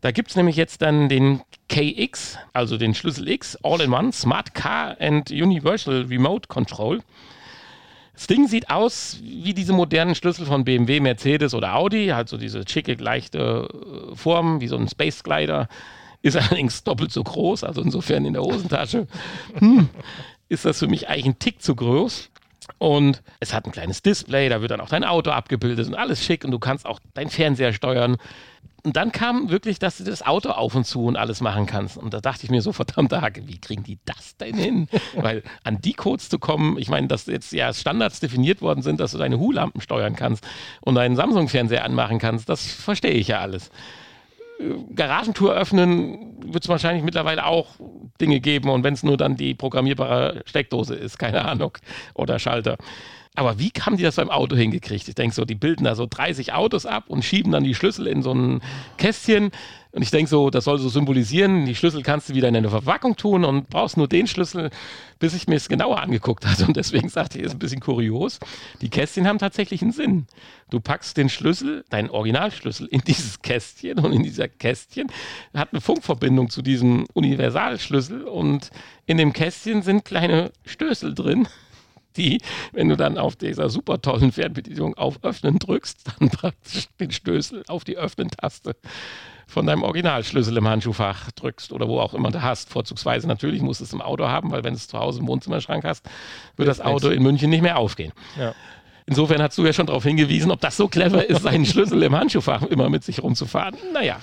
[0.00, 4.96] Da gibt es nämlich jetzt dann den KX, also den Schlüssel X, All-in-One, Smart Car
[5.00, 7.00] and Universal Remote Control.
[8.16, 12.38] Das Ding sieht aus wie diese modernen Schlüssel von BMW, Mercedes oder Audi, halt so
[12.38, 15.68] diese schicke, leichte äh, Form, wie so ein Space Glider.
[16.22, 19.06] Ist allerdings doppelt so groß, also insofern in der Hosentasche.
[19.58, 19.90] Hm,
[20.48, 22.30] ist das für mich eigentlich ein Tick zu groß.
[22.78, 26.24] Und es hat ein kleines Display, da wird dann auch dein Auto abgebildet und alles
[26.24, 28.16] schick und du kannst auch dein Fernseher steuern.
[28.86, 31.96] Und dann kam wirklich, dass du das Auto auf und zu und alles machen kannst.
[31.96, 34.88] Und da dachte ich mir so, verdammte Hacke, wie kriegen die das denn hin?
[35.16, 39.00] Weil an die Codes zu kommen, ich meine, dass jetzt ja Standards definiert worden sind,
[39.00, 40.46] dass du deine Hu-Lampen steuern kannst
[40.82, 43.72] und deinen Samsung-Fernseher anmachen kannst, das verstehe ich ja alles.
[44.94, 47.74] Garagentour öffnen wird es wahrscheinlich mittlerweile auch
[48.20, 51.76] Dinge geben und wenn es nur dann die programmierbare Steckdose ist, keine Ahnung,
[52.14, 52.76] oder Schalter.
[53.36, 55.06] Aber wie haben die das beim Auto hingekriegt?
[55.08, 58.06] Ich denke so, die bilden da so 30 Autos ab und schieben dann die Schlüssel
[58.06, 58.62] in so ein
[58.96, 59.50] Kästchen.
[59.92, 62.68] Und ich denke so, das soll so symbolisieren, die Schlüssel kannst du wieder in eine
[62.68, 64.70] Verpackung tun und brauchst nur den Schlüssel,
[65.18, 66.66] bis ich mir es genauer angeguckt hatte.
[66.66, 68.38] Und deswegen sagte ich, ist ein bisschen kurios.
[68.80, 70.26] Die Kästchen haben tatsächlich einen Sinn.
[70.70, 75.08] Du packst den Schlüssel, deinen Originalschlüssel, in dieses Kästchen und in dieser Kästchen
[75.54, 78.70] hat eine Funkverbindung zu diesem Universalschlüssel und
[79.06, 81.48] in dem Kästchen sind kleine Stößel drin
[82.16, 82.40] die,
[82.72, 87.64] wenn du dann auf dieser super tollen Fernbedienung auf Öffnen drückst, dann praktisch den Stößel
[87.68, 88.76] auf die Öffnen-Taste
[89.46, 92.68] von deinem Originalschlüssel im Handschuhfach drückst oder wo auch immer du hast.
[92.70, 95.28] Vorzugsweise natürlich musst du es im Auto haben, weil wenn du es zu Hause im
[95.28, 96.08] Wohnzimmerschrank hast,
[96.56, 98.12] wird das Auto in München nicht mehr aufgehen.
[98.36, 98.54] Ja.
[99.06, 102.16] Insofern hast du ja schon darauf hingewiesen, ob das so clever ist, seinen Schlüssel im
[102.16, 103.76] Handschuhfach immer mit sich rumzufahren.
[103.92, 104.20] Naja.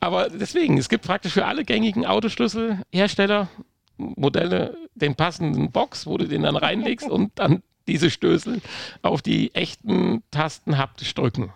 [0.00, 3.48] Aber deswegen, es gibt praktisch für alle gängigen Autoschlüsselhersteller
[3.96, 8.60] Modelle den passenden Box, wo du den dann reinlegst und dann diese Stößel
[9.02, 11.52] auf die echten Tasten haptisch drücken.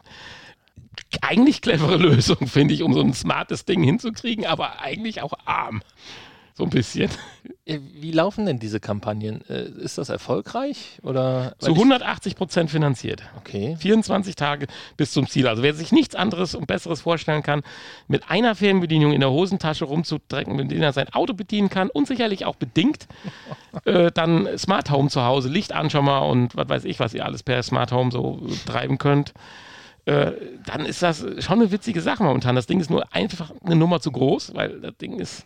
[1.20, 5.82] Eigentlich clevere Lösung, finde ich, um so ein smartes Ding hinzukriegen, aber eigentlich auch arm.
[6.56, 7.10] So ein bisschen.
[7.66, 9.44] Äh, wie laufen denn diese Kampagnen?
[9.50, 10.98] Äh, ist das erfolgreich?
[11.02, 13.22] Oder, Zu 180 Prozent finanziert.
[13.36, 13.76] Okay.
[13.78, 15.48] 24 Tage bis zum Ziel.
[15.48, 17.62] Also wer sich nichts anderes und Besseres vorstellen kann,
[18.08, 22.06] mit einer Fernbedienung in der Hosentasche rumzudrecken, mit der er sein Auto bedienen kann und
[22.06, 23.06] sicherlich auch bedingt,
[23.84, 27.12] äh, dann Smart Home zu Hause, Licht an schon mal und was weiß ich, was
[27.12, 29.34] ihr alles per Smart Home so treiben könnt.
[30.06, 30.32] Äh,
[30.64, 32.54] dann ist das schon eine witzige Sache momentan.
[32.54, 35.44] Das Ding ist nur einfach eine Nummer zu groß, weil das Ding ist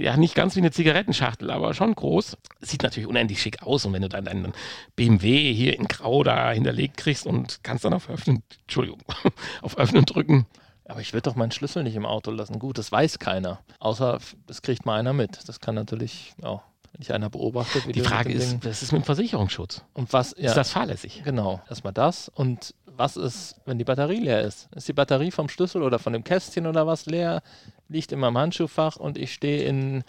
[0.00, 2.36] ja, nicht ganz wie eine Zigarettenschachtel, aber schon groß.
[2.60, 3.84] Sieht natürlich unendlich schick aus.
[3.84, 4.52] Und wenn du dann deinen
[4.96, 9.00] BMW hier in Grau da hinterlegt kriegst und kannst dann auf Öffnen, Entschuldigung,
[9.62, 10.46] auf Öffnen drücken.
[10.86, 12.58] Aber ich würde doch meinen Schlüssel nicht im Auto lassen.
[12.58, 13.60] Gut, das weiß keiner.
[13.78, 15.38] Außer das kriegt mal einer mit.
[15.48, 17.86] Das kann natürlich auch, wenn ich einer beobachtet.
[17.86, 19.84] Wie Die Frage ist, Ding- was ist mit dem Versicherungsschutz?
[19.94, 21.22] und was, ja, Ist das fahrlässig?
[21.24, 22.28] genau, erstmal das.
[22.28, 24.68] Und was ist, wenn die Batterie leer ist?
[24.76, 27.42] Ist die Batterie vom Schlüssel oder von dem Kästchen oder was leer?
[27.88, 30.04] Liegt in meinem Handschuhfach und ich stehe in,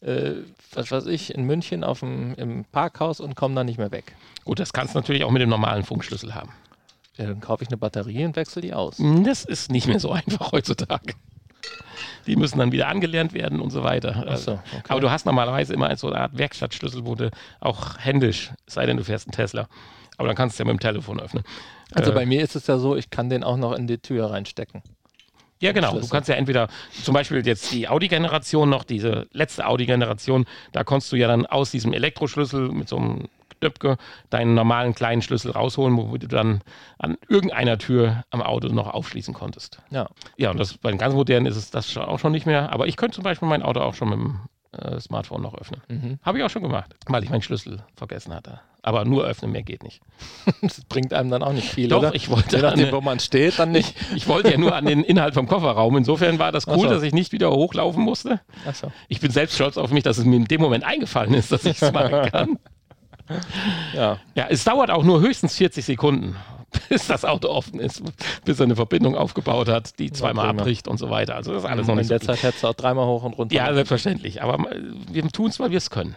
[0.00, 0.34] äh,
[0.72, 4.14] was weiß ich, in München auf dem, im Parkhaus und komme da nicht mehr weg.
[4.44, 6.52] Gut, das kannst du natürlich auch mit dem normalen Funkschlüssel haben.
[7.16, 8.98] Ja, dann kaufe ich eine Batterie und wechsle die aus.
[8.98, 11.14] Hm, Das ist nicht mehr so einfach heutzutage.
[12.28, 14.36] Die müssen dann wieder angelernt werden und so weiter.
[14.36, 14.60] So, okay.
[14.88, 18.86] Aber du hast normalerweise immer so eine Art Werkstattschlüssel, wo du auch händisch, es sei
[18.86, 19.66] denn, du fährst einen Tesla.
[20.16, 21.42] Aber dann kannst du ja mit dem Telefon öffnen.
[21.92, 23.98] Also Äh, bei mir ist es ja so, ich kann den auch noch in die
[23.98, 24.82] Tür reinstecken.
[25.60, 25.98] Ja, genau.
[25.98, 26.68] Du kannst ja entweder
[27.02, 31.70] zum Beispiel jetzt die Audi-Generation noch, diese letzte Audi-Generation, da konntest du ja dann aus
[31.70, 33.28] diesem Elektroschlüssel mit so einem
[33.58, 33.96] Knöpke
[34.28, 36.60] deinen normalen kleinen Schlüssel rausholen, wo du dann
[36.98, 39.80] an irgendeiner Tür am Auto noch aufschließen konntest.
[39.90, 40.08] Ja.
[40.36, 42.70] Ja, und das bei den ganz modernen ist es das auch schon nicht mehr.
[42.70, 44.40] Aber ich könnte zum Beispiel mein Auto auch schon mit dem
[44.72, 45.80] äh, Smartphone noch öffnen.
[45.88, 46.18] Mhm.
[46.22, 48.60] Habe ich auch schon gemacht, weil ich meinen Schlüssel vergessen hatte.
[48.82, 50.00] Aber nur öffnen, mehr geht nicht.
[50.62, 52.14] Das bringt einem dann auch nicht viel, Doch, oder?
[52.14, 53.94] ich wollte Je nachdem, wo man steht, dann nicht.
[54.14, 55.96] Ich wollte ja nur an den Inhalt vom Kofferraum.
[55.96, 56.88] Insofern war das cool, so.
[56.88, 58.40] dass ich nicht wieder hochlaufen musste.
[58.64, 58.92] Achso.
[59.08, 61.64] Ich bin selbst stolz auf mich, dass es mir in dem Moment eingefallen ist, dass
[61.64, 62.58] ich es machen kann.
[63.92, 64.18] Ja.
[64.36, 66.36] Ja, es dauert auch nur höchstens 40 Sekunden,
[66.88, 68.02] bis das Auto offen ist,
[68.44, 70.60] bis er eine Verbindung aufgebaut hat, die zweimal prima.
[70.60, 71.36] abbricht und so weiter.
[71.36, 73.22] Also das ist alles noch in nicht der so Zeit hättest du auch dreimal hoch
[73.24, 73.54] und runter.
[73.54, 74.42] Ja, selbstverständlich.
[74.42, 74.58] Aber
[75.10, 76.16] wir tun es, weil wir es können.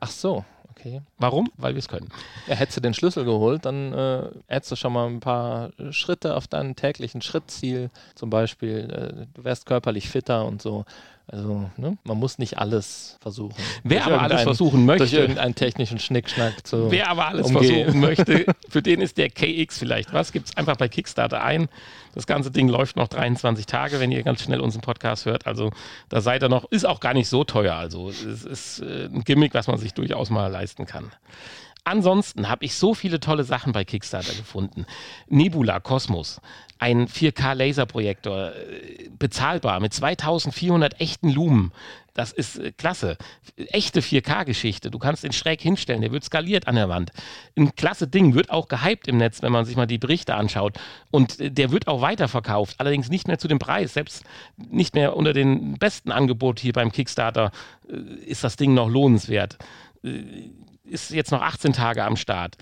[0.00, 1.02] Ach so, okay.
[1.18, 1.50] Warum?
[1.56, 2.08] Weil wir es können.
[2.46, 6.36] Ja, hättest du den Schlüssel geholt, dann äh, hättest du schon mal ein paar Schritte
[6.36, 7.90] auf deinem täglichen Schrittziel.
[8.14, 10.84] Zum Beispiel, äh, du wärst körperlich fitter und so.
[11.30, 11.98] Also, ne?
[12.04, 13.54] man muss nicht alles versuchen.
[13.84, 16.90] Wer Durch aber alles versuchen Durch möchte, irgendeinen technischen Schnickschnack zu.
[16.90, 17.84] wer aber alles umgehen.
[17.84, 20.32] versuchen möchte, für den ist der KX vielleicht was.
[20.32, 21.68] Gibt es einfach bei Kickstarter ein.
[22.14, 25.46] Das ganze Ding läuft noch 23 Tage, wenn ihr ganz schnell unseren Podcast hört.
[25.46, 25.70] Also
[26.08, 27.74] da seid ihr noch, ist auch gar nicht so teuer.
[27.74, 31.12] Also es ist äh, ein Gimmick, was man sich durchaus mal leisten kann.
[31.84, 34.84] Ansonsten habe ich so viele tolle Sachen bei Kickstarter gefunden.
[35.28, 36.40] Nebula Cosmos,
[36.78, 41.72] ein 4K-Laserprojektor, äh, bezahlbar mit 2400 echten Lumen.
[42.14, 43.16] Das ist äh, klasse.
[43.56, 44.90] Echte 4K-Geschichte.
[44.90, 47.12] Du kannst den schräg hinstellen, der wird skaliert an der Wand.
[47.56, 50.78] Ein klasse Ding, wird auch gehypt im Netz, wenn man sich mal die Berichte anschaut.
[51.10, 53.94] Und äh, der wird auch weiterverkauft, allerdings nicht mehr zu dem Preis.
[53.94, 54.24] Selbst
[54.56, 57.50] nicht mehr unter den besten Angebot hier beim Kickstarter
[58.26, 59.56] ist das Ding noch lohnenswert
[60.88, 62.56] ist jetzt noch 18 Tage am Start.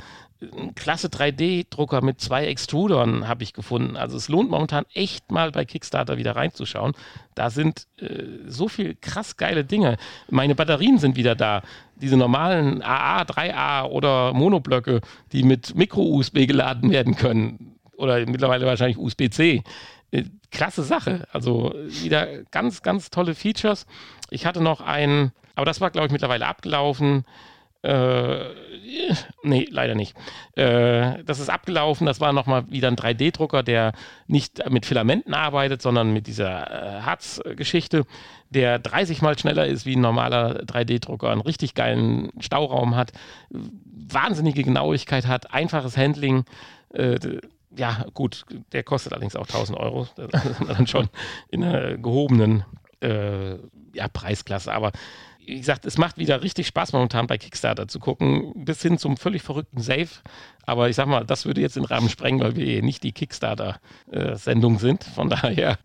[0.57, 3.97] Ein klasse 3D-Drucker mit zwei Extrudern habe ich gefunden.
[3.97, 6.93] Also es lohnt momentan echt mal bei Kickstarter wieder reinzuschauen.
[7.35, 9.97] Da sind äh, so viel krass geile Dinge.
[10.29, 11.63] Meine Batterien sind wieder da.
[11.97, 15.01] Diese normalen AA, 3A oder Monoblöcke,
[15.33, 17.77] die mit Micro-USB geladen werden können.
[17.97, 19.63] Oder mittlerweile wahrscheinlich USB-C.
[20.11, 21.27] Äh, Klasse Sache.
[21.33, 23.87] Also äh, wieder ganz, ganz tolle Features.
[24.31, 27.25] Ich hatte noch einen, aber das war, glaube ich, mittlerweile abgelaufen.
[27.87, 28.53] Äh,
[29.45, 30.17] nee, leider nicht.
[30.57, 32.07] Äh, das ist abgelaufen.
[32.07, 33.93] Das war nochmal wieder ein 3D-Drucker, der
[34.27, 38.05] nicht mit Filamenten arbeitet, sondern mit dieser äh, Harz-Geschichte,
[38.51, 43.13] der 30 mal schneller ist wie ein normaler 3D-Drucker, einen richtig geilen Stauraum hat,
[43.51, 46.45] wahnsinnige Genauigkeit hat, einfaches Handling.
[46.93, 47.19] Äh,
[47.77, 50.09] ja, gut, der kostet allerdings auch 1000 Euro.
[50.17, 51.09] Das ist dann schon
[51.51, 52.65] in einer gehobenen
[53.01, 53.55] äh,
[53.93, 54.73] ja, Preisklasse.
[54.73, 54.91] Aber
[55.47, 59.17] wie gesagt, es macht wieder richtig Spaß momentan bei Kickstarter zu gucken, bis hin zum
[59.17, 60.09] völlig verrückten Safe.
[60.65, 64.81] Aber ich sag mal, das würde jetzt den Rahmen sprengen, weil wir nicht die Kickstarter-Sendung
[64.81, 65.05] sind.
[65.05, 65.79] Von daher,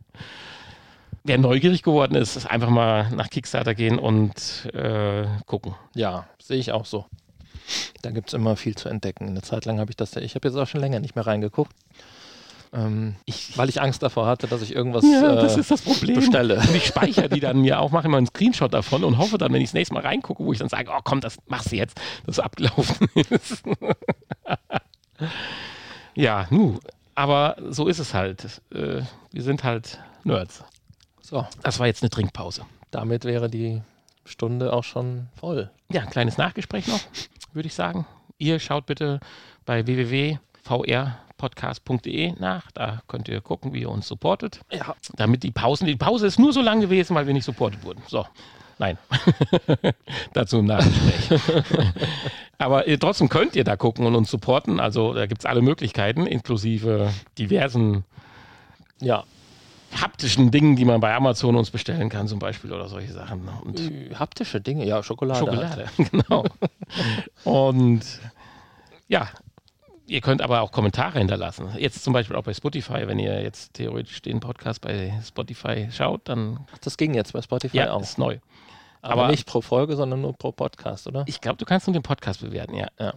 [1.23, 5.75] wer neugierig geworden ist, ist einfach mal nach Kickstarter gehen und äh, gucken.
[5.93, 7.05] Ja, sehe ich auch so.
[8.01, 9.29] Da gibt es immer viel zu entdecken.
[9.29, 11.73] Eine Zeit lang habe ich das, ich habe jetzt auch schon länger nicht mehr reingeguckt.
[12.73, 15.81] Ähm, ich, weil ich Angst davor hatte, dass ich irgendwas Ja, äh, das ist das
[15.81, 16.15] Problem.
[16.15, 16.55] bestelle.
[16.57, 19.51] Und ich speichere die dann mir auch, mache immer einen Screenshot davon und hoffe dann,
[19.51, 21.75] wenn ich das nächste Mal reingucke, wo ich dann sage, oh komm, das machst du
[21.75, 23.63] jetzt, dass es abgelaufen ist.
[26.15, 26.79] ja, nu,
[27.15, 28.61] aber so ist es halt.
[28.73, 29.01] Äh,
[29.31, 30.63] wir sind halt Nerds.
[31.21, 32.63] So, Das war jetzt eine Trinkpause.
[32.91, 33.81] damit wäre die
[34.25, 35.69] Stunde auch schon voll.
[35.91, 36.99] Ja, ein kleines Nachgespräch noch,
[37.53, 38.05] würde ich sagen.
[38.37, 39.19] Ihr schaut bitte
[39.65, 39.83] bei
[41.41, 42.71] www.vrpodcast.de nach.
[42.71, 44.61] Da könnt ihr gucken, wie ihr uns supportet.
[44.71, 44.95] Ja.
[45.15, 48.01] Damit die Pausen, die Pause ist nur so lang gewesen, weil wir nicht supportet wurden.
[48.07, 48.25] So,
[48.77, 48.97] nein.
[50.33, 51.41] Dazu im Nachgespräch.
[52.57, 54.79] Aber ihr, trotzdem könnt ihr da gucken und uns supporten.
[54.79, 58.05] Also da gibt es alle Möglichkeiten, inklusive diversen
[59.01, 59.23] Ja,
[59.99, 63.49] haptischen Dingen, die man bei Amazon uns bestellen kann, zum Beispiel oder solche Sachen.
[63.63, 65.39] Und Äh, haptische Dinge, ja, Schokolade.
[65.57, 65.89] halt.
[65.97, 66.45] Schokolade, genau.
[67.43, 68.01] Und
[69.07, 69.27] ja,
[70.11, 71.69] ihr könnt aber auch Kommentare hinterlassen.
[71.77, 76.21] Jetzt zum Beispiel auch bei Spotify, wenn ihr jetzt theoretisch den Podcast bei Spotify schaut,
[76.25, 76.59] dann.
[76.73, 78.01] Ach, das ging jetzt bei Spotify ja, auch.
[78.01, 78.37] ist neu.
[79.01, 81.23] Aber, nicht pro Folge, sondern nur pro Podcast, oder?
[81.25, 82.87] Ich glaube, du kannst nur den Podcast bewerten, ja.
[82.99, 83.13] Ja.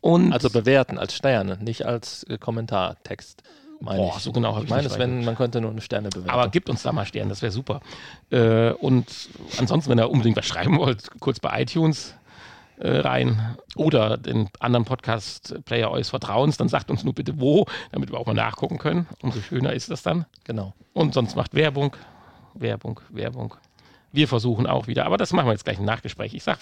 [0.00, 3.42] Und Also bewerten als Sterne, nicht als äh, Kommentartext.
[3.80, 4.22] Meine Boah, ich.
[4.22, 6.30] so genau habe ich meine, nicht es wenn man könnte nur eine Sterne bewerten.
[6.30, 7.80] Aber gebt uns da mal Sterne, das wäre super.
[8.30, 9.06] Äh, und
[9.58, 12.14] ansonsten, wenn ihr unbedingt was schreiben wollt, kurz bei iTunes
[12.78, 18.10] äh, rein oder den anderen Podcast-Player eures Vertrauens, dann sagt uns nur bitte wo, damit
[18.10, 19.06] wir auch mal nachgucken können.
[19.22, 20.26] Umso schöner ist das dann.
[20.44, 20.72] genau.
[20.92, 21.96] Und sonst macht Werbung,
[22.54, 23.54] Werbung, Werbung.
[24.12, 26.34] Wir versuchen auch wieder, aber das machen wir jetzt gleich im Nachgespräch.
[26.34, 26.58] Ich sag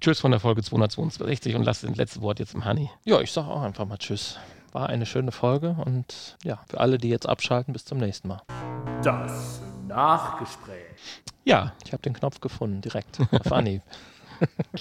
[0.00, 2.90] Tschüss von der Folge 262 und lasse das letzte Wort jetzt im Honey.
[3.04, 4.38] Ja, ich sage auch einfach mal Tschüss.
[4.72, 8.42] War eine schöne Folge und ja, für alle, die jetzt abschalten, bis zum nächsten Mal.
[9.02, 11.22] Das Nachgespräch.
[11.44, 13.82] Ja, Ich habe den Knopf gefunden, direkt auf Anhieb.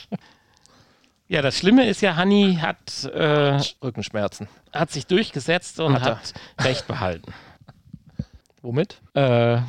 [1.27, 4.47] ja, das Schlimme ist ja, Honey hat, äh, Rückenschmerzen.
[4.71, 6.33] hat sich durchgesetzt und Hat hat
[6.65, 7.33] Recht behalten.
[8.61, 9.01] Womit?
[9.13, 9.59] äh,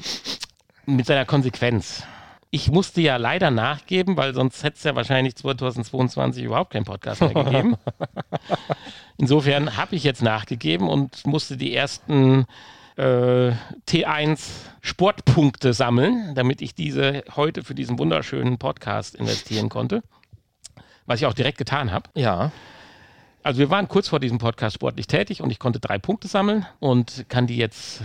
[0.86, 2.02] mit seiner Konsequenz.
[2.50, 7.20] Ich musste ja leider nachgeben, weil sonst hätte es ja wahrscheinlich 2022 überhaupt keinen Podcast
[7.20, 7.76] mehr gegeben.
[9.18, 12.46] Insofern habe ich jetzt nachgegeben und musste die ersten
[12.96, 13.52] äh,
[13.88, 14.40] T1
[14.80, 20.02] Sportpunkte sammeln, damit ich diese heute für diesen wunderschönen Podcast investieren konnte.
[21.06, 22.08] Was ich auch direkt getan habe.
[22.14, 22.50] Ja,
[23.42, 26.66] Also wir waren kurz vor diesem Podcast sportlich tätig und ich konnte drei Punkte sammeln
[26.80, 28.02] und kann die jetzt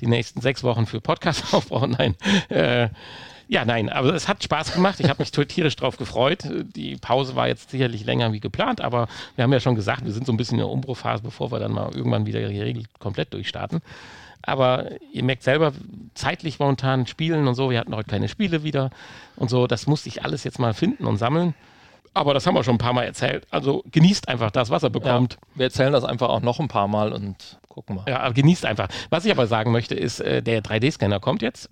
[0.00, 1.96] die nächsten sechs Wochen für Podcast aufbauen.
[1.98, 2.16] Nein.
[2.50, 2.88] Äh,
[3.48, 4.98] ja, nein, aber es hat Spaß gemacht.
[5.00, 6.48] Ich habe mich tierisch drauf gefreut.
[6.74, 10.12] Die Pause war jetzt sicherlich länger wie geplant, aber wir haben ja schon gesagt, wir
[10.12, 12.84] sind so ein bisschen in der Umbruchphase, bevor wir dann mal irgendwann wieder die Regel
[12.98, 13.80] komplett durchstarten.
[14.42, 15.72] Aber ihr merkt selber,
[16.14, 18.90] zeitlich momentan spielen und so, wir hatten heute keine Spiele wieder
[19.36, 21.54] und so, das musste ich alles jetzt mal finden und sammeln.
[22.14, 23.46] Aber das haben wir schon ein paar Mal erzählt.
[23.50, 25.38] Also genießt einfach das, was er bekommt.
[25.54, 28.04] wir erzählen das einfach auch noch ein paar Mal und gucken mal.
[28.06, 28.88] Ja, aber genießt einfach.
[29.08, 31.70] Was ich aber sagen möchte, ist, äh, der 3D-Scanner kommt jetzt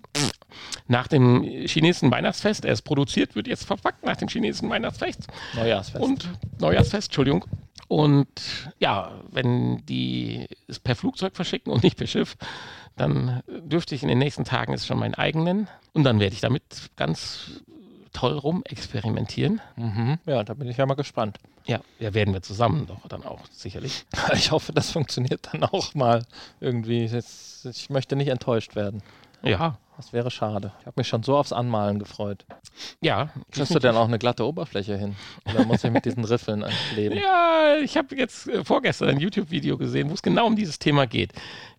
[0.87, 2.65] nach dem chinesischen Weihnachtsfest.
[2.65, 6.03] Er ist produziert, wird jetzt verpackt nach dem chinesischen Weihnachtsfest Neujahrsfest.
[6.03, 6.29] und
[6.59, 7.45] Neujahrsfest, Entschuldigung.
[7.87, 12.35] Und ja, wenn die es per Flugzeug verschicken und nicht per Schiff,
[12.95, 15.67] dann dürfte ich in den nächsten Tagen es schon meinen eigenen.
[15.93, 16.63] Und dann werde ich damit
[16.95, 17.61] ganz
[18.13, 19.61] toll rum experimentieren.
[19.75, 20.17] Mhm.
[20.25, 21.37] Ja, da bin ich ja mal gespannt.
[21.65, 24.05] Ja, ja, werden wir zusammen doch dann auch sicherlich.
[24.33, 26.23] Ich hoffe, das funktioniert dann auch mal
[26.59, 27.05] irgendwie.
[27.05, 29.01] Jetzt, ich möchte nicht enttäuscht werden.
[29.43, 30.71] Ja, Das wäre schade.
[30.81, 32.45] Ich habe mich schon so aufs Anmalen gefreut.
[33.01, 33.29] ja.
[33.51, 35.15] Kriegst du denn auch eine glatte Oberfläche hin?
[35.51, 36.63] Oder muss ich mit diesen Riffeln
[36.95, 37.15] leben?
[37.23, 41.07] Ja, ich habe jetzt äh, vorgestern ein YouTube-Video gesehen, wo es genau um dieses Thema
[41.07, 41.33] geht.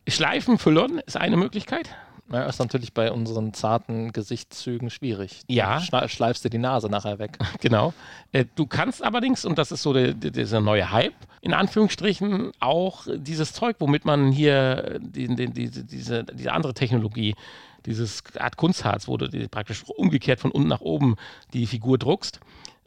[0.09, 1.89] Schleifen, Füllern ist eine Möglichkeit.
[2.33, 5.43] Ja, ist natürlich bei unseren zarten Gesichtszügen schwierig.
[5.49, 5.79] Ja.
[5.79, 7.39] Schna- Schleifst du die Nase nachher weg.
[7.61, 7.93] Genau.
[8.33, 13.07] Äh, Du kannst allerdings, und das ist so der, dieser neue Hype, in Anführungsstrichen auch
[13.15, 17.35] dieses Zeug, womit man hier äh, die, die, diese, diese, diese andere Technologie,
[17.87, 21.17] dieses Art Kunstharz, wo du die praktisch umgekehrt von unten nach oben
[21.53, 22.39] die Figur druckst,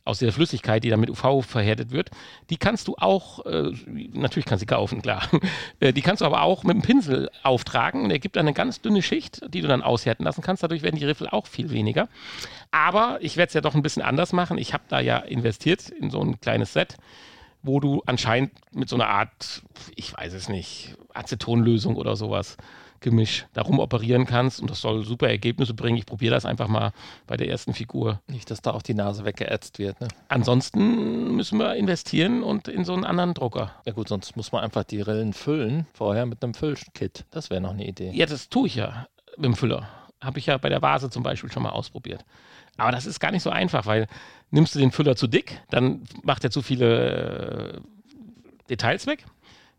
[0.06, 2.12] aus der Flüssigkeit, die dann mit UV verhärtet wird,
[2.52, 3.72] die kannst du auch, äh,
[4.14, 5.28] natürlich kannst du sie kaufen, klar,
[5.80, 8.08] äh, die kannst du aber auch mit dem Pinsel auftragen.
[8.10, 10.62] Der gibt dann eine ganz dünne Schicht, die du dann aushärten lassen kannst.
[10.62, 12.08] Dadurch werden die Riffel auch viel weniger.
[12.70, 14.60] Aber ich werde es ja doch ein bisschen anders machen.
[14.60, 16.98] Ich habe da ja investiert in so ein kleines Set,
[17.64, 19.64] wo du anscheinend mit so einer Art,
[19.96, 22.58] ich weiß es nicht, Acetonlösung oder sowas,
[23.00, 25.98] Gemisch darum operieren kannst und das soll super Ergebnisse bringen.
[25.98, 26.92] Ich probiere das einfach mal
[27.28, 28.22] bei der ersten Figur.
[28.28, 30.00] Nicht, dass da auch die Nase weggeätzt wird.
[30.02, 30.08] Ne?
[30.28, 33.72] Ansonsten müssen wir investieren und in so einen anderen Drucker.
[33.86, 37.26] Ja gut, sonst muss man einfach die Rillen füllen, vorher mit einem Füllkit.
[37.32, 38.12] Das wäre noch eine Idee.
[38.14, 39.88] Ja, das tue ich ja mit dem Füller.
[40.22, 42.26] Habe ich ja bei der Vase zum Beispiel schon mal ausprobiert.
[42.78, 44.08] Aber das ist gar nicht so einfach, weil
[44.52, 47.80] nimmst du den Füller zu dick, dann macht er zu viele äh,
[48.70, 49.26] Details weg.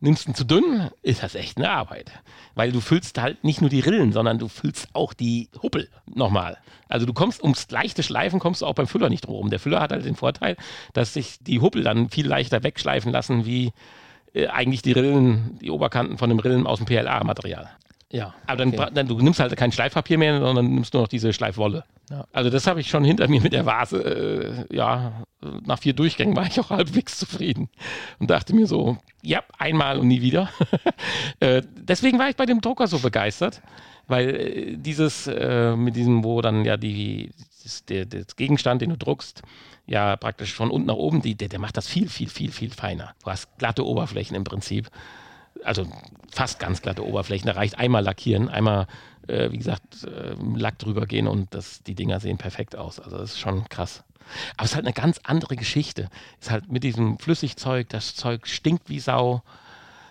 [0.01, 2.12] Nimmst ihn zu dünn, ist das echt eine Arbeit.
[2.55, 6.59] Weil du füllst halt nicht nur die Rillen, sondern du füllst auch die Huppel nochmal.
[6.88, 9.51] Also du kommst ums leichte Schleifen kommst du auch beim Füller nicht drum rum.
[9.51, 10.57] Der Füller hat halt den Vorteil,
[10.92, 13.72] dass sich die Huppel dann viel leichter wegschleifen lassen, wie
[14.34, 17.70] äh, eigentlich die Rillen, die Oberkanten von dem Rillen aus dem PLA-Material.
[18.12, 18.34] Ja.
[18.47, 18.90] Aber dann, okay.
[18.92, 21.84] dann du nimmst halt kein Schleifpapier mehr, sondern nimmst nur noch diese Schleifwolle.
[22.11, 22.25] Ja.
[22.33, 24.67] Also das habe ich schon hinter mir mit der Vase.
[24.71, 25.25] Äh, ja,
[25.65, 27.69] nach vier Durchgängen war ich auch halbwegs zufrieden
[28.19, 30.51] und dachte mir so, ja, einmal und nie wieder.
[31.41, 33.61] äh, deswegen war ich bei dem Drucker so begeistert,
[34.07, 37.31] weil äh, dieses äh, mit diesem, wo dann ja die
[37.65, 39.43] das, der, der Gegenstand, den du druckst,
[39.87, 42.71] ja praktisch von unten nach oben, die, der, der macht das viel, viel, viel, viel
[42.71, 43.15] feiner.
[43.25, 44.91] Du hast glatte Oberflächen im Prinzip
[45.65, 45.87] also
[46.31, 47.47] fast ganz glatte Oberflächen.
[47.47, 48.87] Da reicht einmal lackieren, einmal,
[49.27, 53.01] äh, wie gesagt, äh, Lack drüber gehen und das, die Dinger sehen perfekt aus.
[53.01, 54.05] Also das ist schon krass.
[54.57, 56.09] Aber es ist halt eine ganz andere Geschichte.
[56.41, 59.43] Es ist halt mit diesem Flüssigzeug, das Zeug stinkt wie Sau.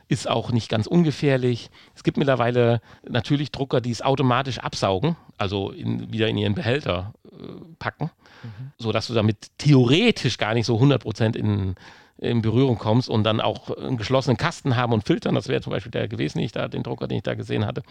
[0.08, 1.70] ist auch nicht ganz ungefährlich.
[1.96, 7.14] Es gibt mittlerweile natürlich Drucker, die es automatisch absaugen, also in, wieder in ihren Behälter
[7.26, 7.36] äh,
[7.80, 8.12] packen,
[8.44, 8.72] mhm.
[8.78, 11.76] sodass du damit theoretisch gar nicht so 100% in,
[12.18, 15.36] in Berührung kommst und dann auch einen geschlossenen Kasten haben und filtern.
[15.36, 17.66] Das wäre zum Beispiel der gewesen, den, ich da, den Drucker, den ich da gesehen
[17.66, 17.84] hatte.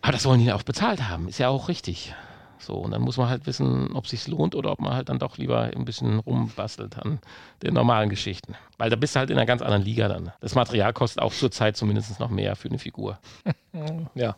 [0.00, 2.14] Aber das wollen die auch bezahlt haben, ist ja auch richtig.
[2.58, 5.18] So, und dann muss man halt wissen, ob es lohnt oder ob man halt dann
[5.18, 7.18] doch lieber ein bisschen rumbastelt an
[7.62, 8.54] den normalen Geschichten.
[8.78, 10.32] Weil da bist du halt in einer ganz anderen Liga dann.
[10.40, 13.18] Das Material kostet auch zurzeit zumindest noch mehr für eine Figur.
[14.14, 14.36] ja,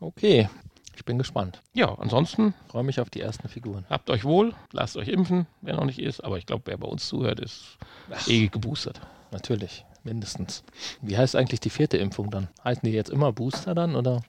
[0.00, 0.48] okay.
[0.96, 1.60] Ich bin gespannt.
[1.74, 3.84] Ja, ansonsten freue mich auf die ersten Figuren.
[3.90, 6.24] Habt euch wohl, lasst euch impfen, wer noch nicht ist.
[6.24, 7.76] Aber ich glaube, wer bei uns zuhört, ist
[8.10, 9.00] Ach, eh geboostert.
[9.30, 10.64] Natürlich, mindestens.
[11.02, 12.48] Wie heißt eigentlich die vierte Impfung dann?
[12.64, 14.22] Heißen die jetzt immer Booster dann oder?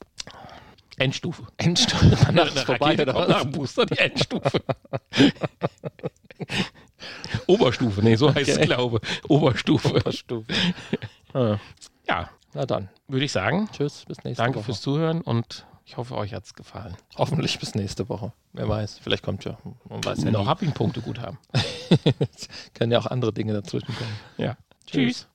[0.97, 1.43] Endstufe.
[1.55, 2.18] Endstufe.
[2.26, 2.93] Danach ist vorbei.
[2.95, 4.61] Oder kommt nach dem Booster die Endstufe.
[7.47, 8.61] Oberstufe, nee, so heißt okay.
[8.61, 8.99] es, glaube
[9.30, 9.95] Oberstufe.
[9.95, 10.51] Oberstufe.
[11.34, 11.59] Ah.
[12.07, 12.30] Ja.
[12.53, 12.89] Na dann.
[13.07, 13.70] Würde ich sagen.
[13.72, 14.65] Tschüss, bis nächste Danke Woche.
[14.65, 16.98] fürs Zuhören und ich hoffe, euch hat es gefallen.
[17.18, 18.34] Hoffentlich bis nächste Woche.
[18.52, 19.58] Wer weiß, vielleicht kommt ja.
[19.90, 21.40] Man weiß ja noch Happing-Punkte gut haben.
[22.74, 24.20] Können ja auch andere Dinge dazwischen kommen.
[24.38, 24.58] Ja.
[24.86, 24.92] Tschüss.
[24.92, 25.28] Tschüss.